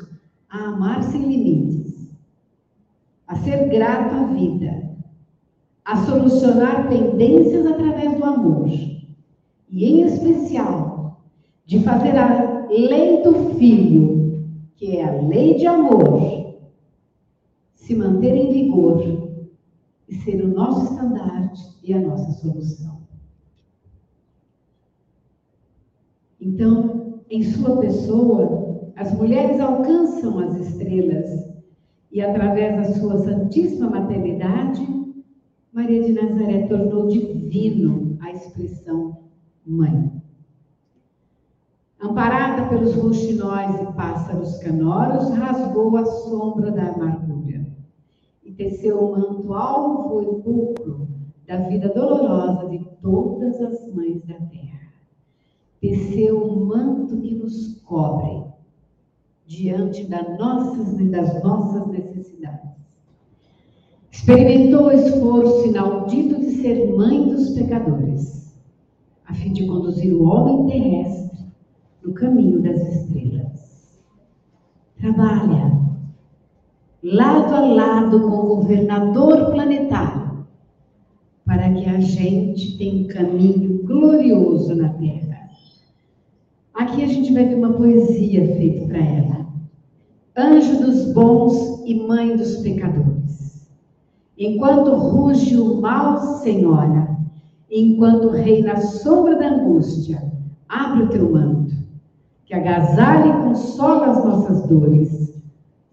a 0.49 0.69
amar 0.69 1.03
sem 1.03 1.21
limites, 1.27 1.84
a 3.27 3.35
ser 3.35 3.69
grato 3.69 4.15
à 4.15 4.23
vida, 4.33 4.95
a 5.83 5.97
solucionar 6.05 6.87
pendências 6.89 7.65
através 7.65 8.17
do 8.17 8.23
amor, 8.23 8.67
e 8.67 9.85
em 9.85 10.01
especial, 10.01 11.21
de 11.65 11.79
fazer 11.79 12.15
a 12.17 12.67
lei 12.69 13.23
do 13.23 13.55
filho, 13.55 14.47
que 14.75 14.97
é 14.97 15.03
a 15.03 15.21
lei 15.21 15.55
de 15.55 15.65
amor, 15.65 16.55
se 17.73 17.95
manter 17.95 18.35
em 18.35 18.51
vigor 18.51 19.03
e 20.07 20.15
ser 20.15 20.43
o 20.43 20.47
nosso 20.47 20.93
estandarte 20.93 21.61
e 21.83 21.93
a 21.93 21.99
nossa 21.99 22.31
solução. 22.31 22.95
Então, 26.39 27.21
em 27.29 27.43
sua 27.43 27.77
pessoa, 27.77 28.91
as 28.95 29.11
mulheres 29.13 29.59
alcançam 29.59 30.39
as 30.39 30.55
estrelas 30.57 31.54
e, 32.15 32.21
através 32.21 32.77
da 32.77 32.93
sua 32.97 33.17
santíssima 33.17 33.89
maternidade, 33.89 34.81
Maria 35.73 36.01
de 36.01 36.13
Nazaré 36.13 36.65
tornou 36.65 37.09
divino 37.09 38.17
a 38.21 38.31
expressão 38.31 39.17
mãe. 39.65 40.13
Amparada 42.01 42.69
pelos 42.69 42.95
roxinóis 42.95 43.81
e 43.81 43.93
pássaros 43.97 44.57
canoros, 44.59 45.29
rasgou 45.31 45.97
a 45.97 46.05
sombra 46.05 46.71
da 46.71 46.87
amargura 46.93 47.67
e 48.45 48.53
teceu 48.53 48.97
o 48.97 49.11
manto 49.11 49.53
alvo 49.53 50.21
e 50.21 50.41
pulcro 50.41 51.09
da 51.45 51.67
vida 51.67 51.89
dolorosa 51.89 52.69
de 52.69 52.79
todas 53.01 53.59
as 53.59 53.93
mães 53.93 54.23
da 54.23 54.35
terra. 54.35 54.93
Teceu 55.81 56.41
o 56.41 56.65
manto 56.65 57.17
que 57.17 57.35
nos 57.35 57.81
cobre 57.81 58.44
diante 59.45 60.05
das 60.05 60.37
nossas, 60.37 60.97
das 61.09 61.43
nossas 61.43 61.87
necessidades 61.87 62.75
experimentou 64.15 64.87
o 64.87 64.91
esforço 64.91 65.67
inaudito 65.67 66.39
de 66.39 66.51
ser 66.61 66.95
mãe 66.95 67.29
dos 67.29 67.49
pecadores, 67.51 68.57
a 69.27 69.33
fim 69.33 69.51
de 69.51 69.67
conduzir 69.67 70.13
o 70.13 70.23
homem 70.23 70.65
terrestre 70.65 71.45
no 72.03 72.13
caminho 72.13 72.61
das 72.61 72.81
estrelas. 72.81 74.01
Trabalha 74.97 75.79
lado 77.03 77.53
a 77.53 77.59
lado 77.59 78.21
com 78.21 78.35
o 78.35 78.55
governador 78.55 79.51
planetário, 79.51 80.45
para 81.45 81.71
que 81.71 81.85
a 81.85 81.99
gente 81.99 82.77
tenha 82.79 83.03
um 83.03 83.07
caminho 83.07 83.83
glorioso 83.83 84.73
na 84.73 84.89
Terra. 84.89 85.34
Aqui 86.75 87.03
a 87.03 87.07
gente 87.07 87.31
vai 87.31 87.45
ver 87.45 87.55
uma 87.55 87.71
poesia 87.71 88.53
feita 88.57 88.85
para 88.87 88.99
ela. 88.99 89.45
Anjo 90.37 90.83
dos 90.83 91.13
bons 91.13 91.81
e 91.85 91.95
mãe 91.95 92.35
dos 92.35 92.57
pecadores. 92.57 93.69
Enquanto 94.37 94.93
ruge 94.93 95.55
o 95.55 95.79
mal, 95.79 96.19
Senhora, 96.39 97.17
enquanto 97.71 98.27
reina 98.27 98.73
a 98.73 98.81
sombra 98.81 99.37
da 99.37 99.47
angústia, 99.47 100.21
abre 100.67 101.03
o 101.03 101.09
teu 101.09 101.31
manto, 101.31 101.73
que 102.43 102.53
agasalhe 102.53 103.29
e 103.29 103.43
consola 103.43 104.07
as 104.07 104.25
nossas 104.25 104.67
dores. 104.67 105.41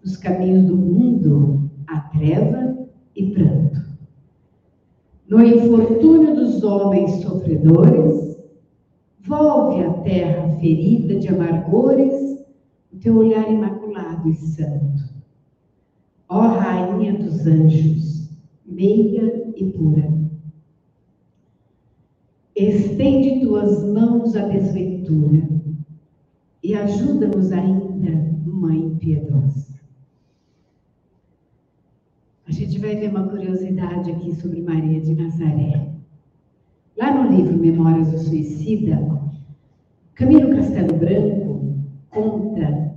Nos 0.03 0.17
caminhos 0.17 0.65
do 0.65 0.75
mundo, 0.75 1.69
há 1.87 2.01
treva 2.09 2.75
e 3.15 3.31
pranto. 3.31 3.81
No 5.29 5.41
infortúnio 5.41 6.35
dos 6.35 6.61
homens 6.61 7.21
sofredores, 7.21 8.22
volve 9.25 9.83
a 9.83 9.93
terra 10.01 10.57
ferida 10.59 11.15
de 11.19 11.27
amargores 11.29 12.43
o 12.91 12.97
teu 12.99 13.17
olhar 13.17 13.51
imaculado 13.51 14.29
e 14.29 14.35
santo. 14.35 15.03
Ó 16.29 16.41
Rainha 16.41 17.13
dos 17.13 17.45
anjos, 17.47 18.29
meiga 18.65 19.51
e 19.55 19.65
pura. 19.71 20.13
Estende 22.55 23.41
tuas 23.41 23.83
mãos 23.83 24.35
à 24.35 24.47
desventura 24.47 25.47
e 26.61 26.75
ajuda-nos 26.75 27.51
ainda, 27.51 28.33
Mãe 28.45 28.95
piedosa. 28.95 29.73
A 32.47 32.51
gente 32.51 32.79
vai 32.79 32.95
ver 32.95 33.09
uma 33.09 33.27
curiosidade 33.27 34.11
aqui 34.11 34.35
sobre 34.35 34.61
Maria 34.61 35.01
de 35.01 35.15
Nazaré. 35.15 35.93
Lá 36.95 37.11
no 37.11 37.35
livro 37.35 37.57
Memórias 37.57 38.11
do 38.11 38.19
Suicida, 38.19 38.99
Camilo 40.13 40.55
Castelo 40.55 40.95
Branco 40.95 41.75
conta. 42.11 42.93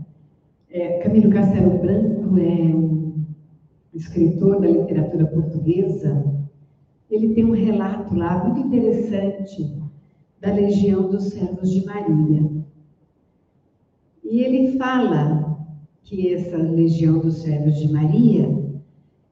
É, 0.71 0.99
Camilo 0.99 1.31
Castelo 1.31 1.79
Branco 1.79 2.39
é 2.39 2.77
um 2.77 3.25
escritor 3.95 4.61
da 4.61 4.69
literatura 4.69 5.27
portuguesa. 5.27 6.31
Ele 7.11 7.33
tem 7.33 7.47
um 7.47 7.53
relato 7.53 8.15
lá 8.15 8.45
muito 8.45 8.67
interessante 8.67 9.75
da 10.43 10.53
Legião 10.53 11.09
dos 11.09 11.31
Servos 11.31 11.71
de 11.71 11.87
Maria. 11.87 12.51
E 14.23 14.41
ele 14.41 14.77
fala 14.77 15.59
que 16.03 16.35
essa 16.35 16.59
Legião 16.59 17.19
dos 17.19 17.39
Servos 17.39 17.79
de 17.79 17.91
Maria, 17.91 18.47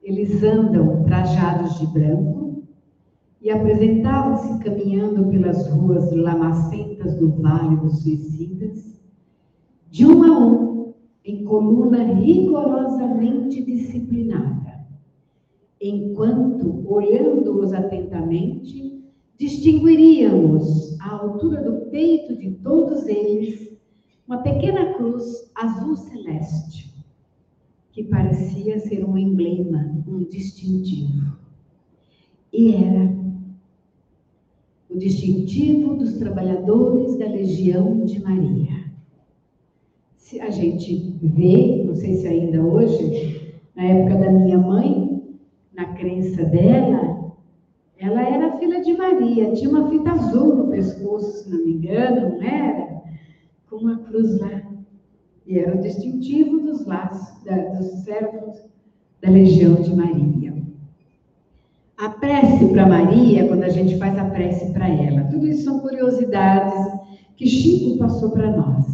eles 0.01 0.41
andam 0.41 1.03
trajados 1.03 1.77
de 1.79 1.85
branco 1.85 2.44
e 3.45 3.51
apresentavam-se 3.51 4.57
caminhando 4.63 5.29
pelas 5.29 5.67
ruas 5.67 6.11
lamacentas 6.11 7.13
do 7.13 7.29
Vale 7.29 7.75
dos 7.75 8.01
Suicidas, 8.01 8.99
de 9.91 10.03
um 10.03 10.23
a 10.23 10.39
um, 10.39 10.93
em 11.23 11.43
coluna 11.43 12.05
rigorosamente 12.05 13.63
disciplinada, 13.63 14.87
enquanto, 15.79 16.91
olhando-os 16.91 17.71
atentamente, 17.71 19.05
distinguiríamos, 19.37 20.99
à 20.99 21.11
altura 21.13 21.61
do 21.61 21.85
peito 21.91 22.35
de 22.35 22.49
todos 22.49 23.05
eles, 23.07 23.77
uma 24.27 24.39
pequena 24.39 24.95
cruz 24.95 25.51
azul 25.53 25.95
celeste, 25.95 26.91
que 27.91 28.05
parecia 28.05 28.79
ser 28.79 29.05
um 29.05 29.15
emblema, 29.15 30.03
um 30.07 30.23
distintivo. 30.23 31.37
E 32.51 32.73
era 32.73 33.24
o 34.95 34.99
distintivo 34.99 35.95
dos 35.95 36.13
trabalhadores 36.13 37.17
da 37.17 37.25
Legião 37.25 38.05
de 38.05 38.19
Maria. 38.21 38.85
Se 40.15 40.39
a 40.39 40.49
gente 40.49 41.17
vê, 41.21 41.83
não 41.85 41.95
sei 41.95 42.15
se 42.15 42.27
ainda 42.27 42.63
hoje, 42.63 43.51
na 43.75 43.83
época 43.83 44.15
da 44.17 44.31
minha 44.31 44.57
mãe, 44.57 45.21
na 45.75 45.93
crença 45.95 46.45
dela, 46.45 47.33
ela 47.99 48.21
era 48.21 48.57
filha 48.57 48.81
de 48.81 48.93
Maria, 48.93 49.51
tinha 49.51 49.69
uma 49.69 49.89
fita 49.89 50.11
azul 50.11 50.55
no 50.55 50.67
pescoço, 50.69 51.43
se 51.43 51.49
não 51.49 51.65
me 51.65 51.73
engano, 51.73 52.37
não 52.37 52.41
era? 52.41 52.95
com 53.69 53.75
uma 53.77 53.97
cruz 53.99 54.39
lá. 54.39 54.61
E 55.45 55.59
era 55.59 55.77
o 55.77 55.81
distintivo 55.81 56.59
dos 56.59 56.85
laços, 56.85 57.43
da, 57.43 57.57
dos 57.73 57.87
servos 58.03 58.65
da 59.21 59.29
Legião 59.29 59.75
de 59.75 59.93
Maria. 59.93 60.44
A 61.97 62.09
prece 62.09 62.67
para 62.67 62.85
Maria, 62.85 63.47
quando 63.47 63.63
a 63.63 63.69
gente 63.69 63.97
faz 63.97 64.17
a 64.19 64.25
prece 64.25 64.71
para 64.73 64.87
ela, 64.87 65.23
tudo 65.31 65.47
isso 65.47 65.63
são 65.63 65.79
curiosidades 65.79 66.73
que 67.37 67.47
Chico 67.47 67.97
passou 67.97 68.31
para 68.31 68.51
nós. 68.51 68.85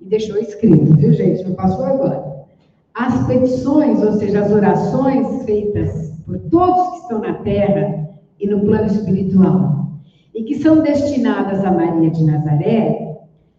E 0.00 0.04
deixou 0.04 0.38
escrito, 0.38 0.94
viu, 0.94 1.12
gente? 1.12 1.42
Não 1.42 1.54
passou 1.54 1.84
agora. 1.84 2.46
As 2.94 3.26
petições, 3.26 4.00
ou 4.04 4.12
seja, 4.12 4.40
as 4.40 4.52
orações 4.52 5.44
feitas 5.44 6.12
por 6.24 6.38
todos 6.38 6.90
que 6.90 6.98
estão 6.98 7.20
na 7.20 7.34
terra 7.34 8.08
e 8.38 8.46
no 8.46 8.60
plano 8.60 8.86
espiritual, 8.86 9.90
e 10.32 10.44
que 10.44 10.60
são 10.60 10.82
destinadas 10.82 11.64
a 11.64 11.72
Maria 11.72 12.10
de 12.10 12.22
Nazaré, 12.22 13.18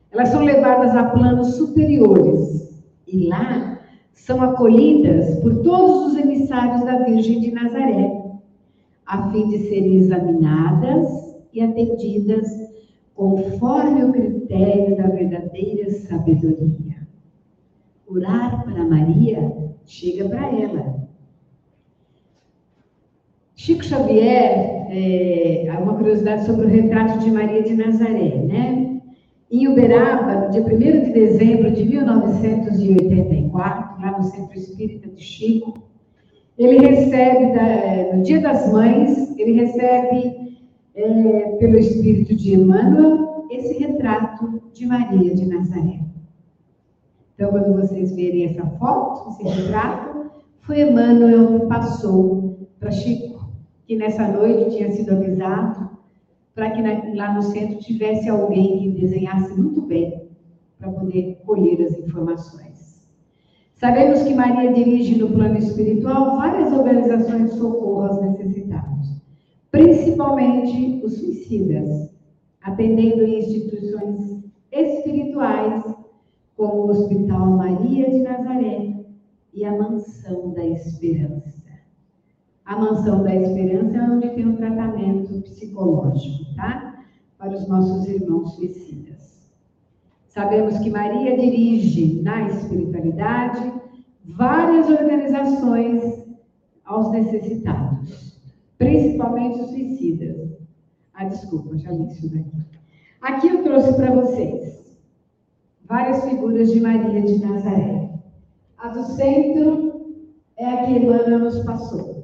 elas 0.10 0.30
são 0.30 0.42
levadas 0.44 0.96
a 0.96 1.04
planos 1.04 1.56
superiores 1.56 2.82
e 3.06 3.28
lá 3.28 3.80
são 4.14 4.42
acolhidas 4.42 5.36
por 5.42 5.58
todos 5.64 6.12
os 6.12 6.18
emissários 6.18 6.84
da 6.86 7.00
Virgem 7.00 7.40
de 7.42 7.52
Nazaré, 7.52 8.21
a 9.06 9.32
fim 9.32 9.48
de 9.50 9.70
serem 9.70 9.96
examinadas 9.96 11.08
e 11.54 11.62
atendidas 11.62 12.48
conforme 13.14 14.04
o 14.04 14.12
critério 14.12 14.98
da 14.98 15.08
verdadeira 15.08 15.90
sabedoria. 15.92 17.08
Orar 18.08 18.64
para 18.64 18.84
Maria 18.84 19.54
chega 19.86 20.28
para 20.28 20.48
ela. 20.48 21.00
Chico 23.56 23.84
Xavier, 23.84 24.88
é, 24.90 25.72
uma 25.80 25.96
curiosidade 25.96 26.46
sobre 26.46 26.66
o 26.66 26.70
retrato 26.70 27.20
de 27.20 27.30
Maria 27.30 27.62
de 27.62 27.76
Nazaré, 27.76 28.38
né? 28.38 29.02
Em 29.52 29.68
Uberaba, 29.68 30.50
dia 30.50 30.62
1 30.62 30.66
de 31.06 31.12
dezembro 31.12 31.70
de 31.72 31.86
1984, 31.86 34.02
lá 34.02 34.18
no 34.18 34.24
Centro 34.24 34.58
Espírita 34.58 35.10
de 35.10 35.22
Chico, 35.22 35.91
ele 36.66 36.88
recebe, 36.88 37.54
da, 37.54 38.16
no 38.16 38.24
Dia 38.24 38.42
das 38.42 38.72
Mães, 38.72 39.38
ele 39.38 39.54
recebe 39.54 40.60
é, 40.96 41.58
pelo 41.58 41.78
Espírito 41.78 42.36
de 42.36 42.54
Emmanuel 42.54 43.48
esse 43.50 43.78
retrato 43.80 44.62
de 44.74 44.86
Maria 44.86 45.34
de 45.34 45.46
Nazaré. 45.46 46.00
Então, 47.34 47.52
quando 47.52 47.74
vocês 47.76 48.16
verem 48.16 48.46
essa 48.46 48.66
foto, 48.78 49.30
esse 49.30 49.44
retrato, 49.44 50.32
foi 50.62 50.82
Emmanuel 50.82 51.60
que 51.60 51.66
passou 51.66 52.70
para 52.80 52.92
Chico, 52.92 53.52
que 53.86 53.96
nessa 53.96 54.28
noite 54.28 54.78
tinha 54.78 54.92
sido 54.92 55.12
avisado 55.12 55.90
para 56.54 56.72
que 56.72 56.82
lá 57.16 57.34
no 57.34 57.42
centro 57.42 57.80
tivesse 57.80 58.30
alguém 58.30 58.80
que 58.80 59.02
desenhasse 59.02 59.54
muito 59.60 59.82
bem 59.82 60.30
para 60.78 60.92
poder 60.92 61.42
colher 61.46 61.82
as 61.82 61.98
informações. 61.98 62.71
Sabemos 63.82 64.22
que 64.22 64.36
Maria 64.36 64.72
dirige 64.72 65.18
no 65.18 65.32
plano 65.32 65.58
espiritual 65.58 66.38
várias 66.38 66.72
organizações 66.72 67.50
de 67.50 67.58
socorro 67.58 68.04
aos 68.04 68.22
necessitados, 68.22 69.20
principalmente 69.72 71.04
os 71.04 71.18
suicidas, 71.18 72.12
atendendo 72.62 73.24
em 73.24 73.40
instituições 73.40 74.44
espirituais 74.72 75.84
como 76.56 76.74
o 76.74 76.90
Hospital 76.92 77.48
Maria 77.58 78.08
de 78.12 78.20
Nazaré 78.20 79.04
e 79.52 79.66
a 79.66 79.76
Mansão 79.76 80.52
da 80.52 80.64
Esperança. 80.64 81.72
A 82.64 82.80
Mansão 82.80 83.24
da 83.24 83.36
Esperança 83.36 83.98
é 83.98 84.02
onde 84.04 84.30
tem 84.30 84.48
um 84.48 84.58
tratamento 84.58 85.42
psicológico, 85.42 86.54
tá? 86.56 87.04
Para 87.36 87.56
os 87.58 87.68
nossos 87.68 88.08
irmãos 88.08 88.54
suicidas. 88.54 89.11
Sabemos 90.34 90.80
que 90.80 90.90
Maria 90.90 91.38
dirige 91.38 92.22
na 92.22 92.48
espiritualidade 92.48 93.70
várias 94.24 94.90
organizações 94.90 96.26
aos 96.86 97.12
necessitados, 97.12 98.40
principalmente 98.78 99.60
os 99.60 99.72
suicidas. 99.72 100.58
Ah, 101.14 101.26
desculpa, 101.26 101.78
já 101.78 101.92
li 101.92 102.08
isso 102.08 102.34
daqui. 102.34 102.64
Aqui 103.22 103.50
eu 103.50 103.62
trouxe 103.62 103.94
para 103.94 104.16
vocês 104.16 104.98
várias 105.84 106.24
figuras 106.24 106.72
de 106.72 106.80
Maria 106.80 107.22
de 107.22 107.38
Nazaré. 107.46 108.10
A 108.78 108.88
do 108.88 109.04
centro 109.04 110.16
é 110.56 110.66
a 110.66 110.86
que 110.86 110.92
Emmanuel 110.94 111.40
nos 111.40 111.60
passou. 111.66 112.24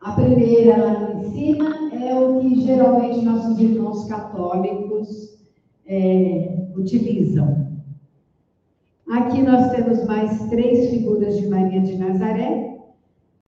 A 0.00 0.12
primeira 0.12 0.78
lá 0.78 1.12
em 1.12 1.30
cima 1.34 1.92
é 1.92 2.18
o 2.18 2.40
que 2.40 2.62
geralmente 2.62 3.22
nossos 3.22 3.58
irmãos 3.60 4.08
católicos 4.08 5.35
é, 5.86 6.66
utilizam. 6.76 7.66
Aqui 9.08 9.40
nós 9.40 9.70
temos 9.70 10.04
mais 10.04 10.48
três 10.48 10.90
figuras 10.90 11.36
de 11.36 11.46
Maria 11.46 11.80
de 11.80 11.96
Nazaré, 11.96 12.78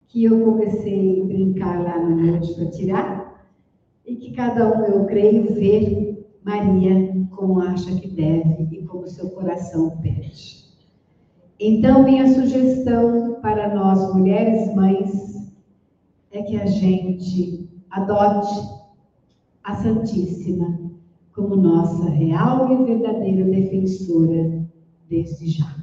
que 0.07 0.23
eu 0.23 0.43
comecei 0.43 1.21
a 1.21 1.25
brincar 1.25 1.83
lá 1.83 1.99
no 1.99 2.15
noite 2.15 2.53
para 2.55 2.71
tirar, 2.71 3.47
e 4.05 4.15
que 4.15 4.31
cada 4.31 4.67
um, 4.67 4.85
eu 4.85 5.05
creio, 5.05 5.53
vê 5.53 6.25
Maria 6.43 7.13
como 7.31 7.59
acha 7.59 7.95
que 7.95 8.07
deve 8.07 8.67
e 8.71 8.83
como 8.85 9.07
seu 9.07 9.29
coração 9.29 9.97
pede. 10.01 10.63
Então, 11.59 12.03
minha 12.03 12.27
sugestão 12.33 13.39
para 13.41 13.73
nós, 13.73 14.13
mulheres 14.13 14.73
mães, 14.75 15.53
é 16.31 16.41
que 16.41 16.59
a 16.59 16.65
gente 16.65 17.69
adote 17.91 18.53
a 19.63 19.75
Santíssima 19.75 20.82
como 21.33 21.55
nossa 21.55 22.09
real 22.09 22.71
e 22.71 22.85
verdadeira 22.85 23.43
defensora 23.45 24.63
desde 25.09 25.47
já. 25.47 25.75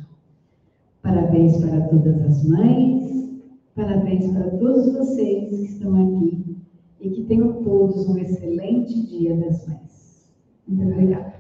Parabéns 1.03 1.57
para 1.59 1.81
todas 1.89 2.21
as 2.23 2.45
mães, 2.49 3.29
parabéns 3.75 4.31
para 4.33 4.51
todos 4.59 4.93
vocês 4.93 5.49
que 5.49 5.65
estão 5.65 5.95
aqui 5.95 6.57
e 7.01 7.11
que 7.11 7.25
tenham 7.25 7.63
todos 7.63 8.09
um 8.09 8.19
excelente 8.19 9.07
Dia 9.07 9.37
das 9.37 9.67
Mães. 9.67 10.31
Muito 10.69 10.93
obrigada. 10.93 11.40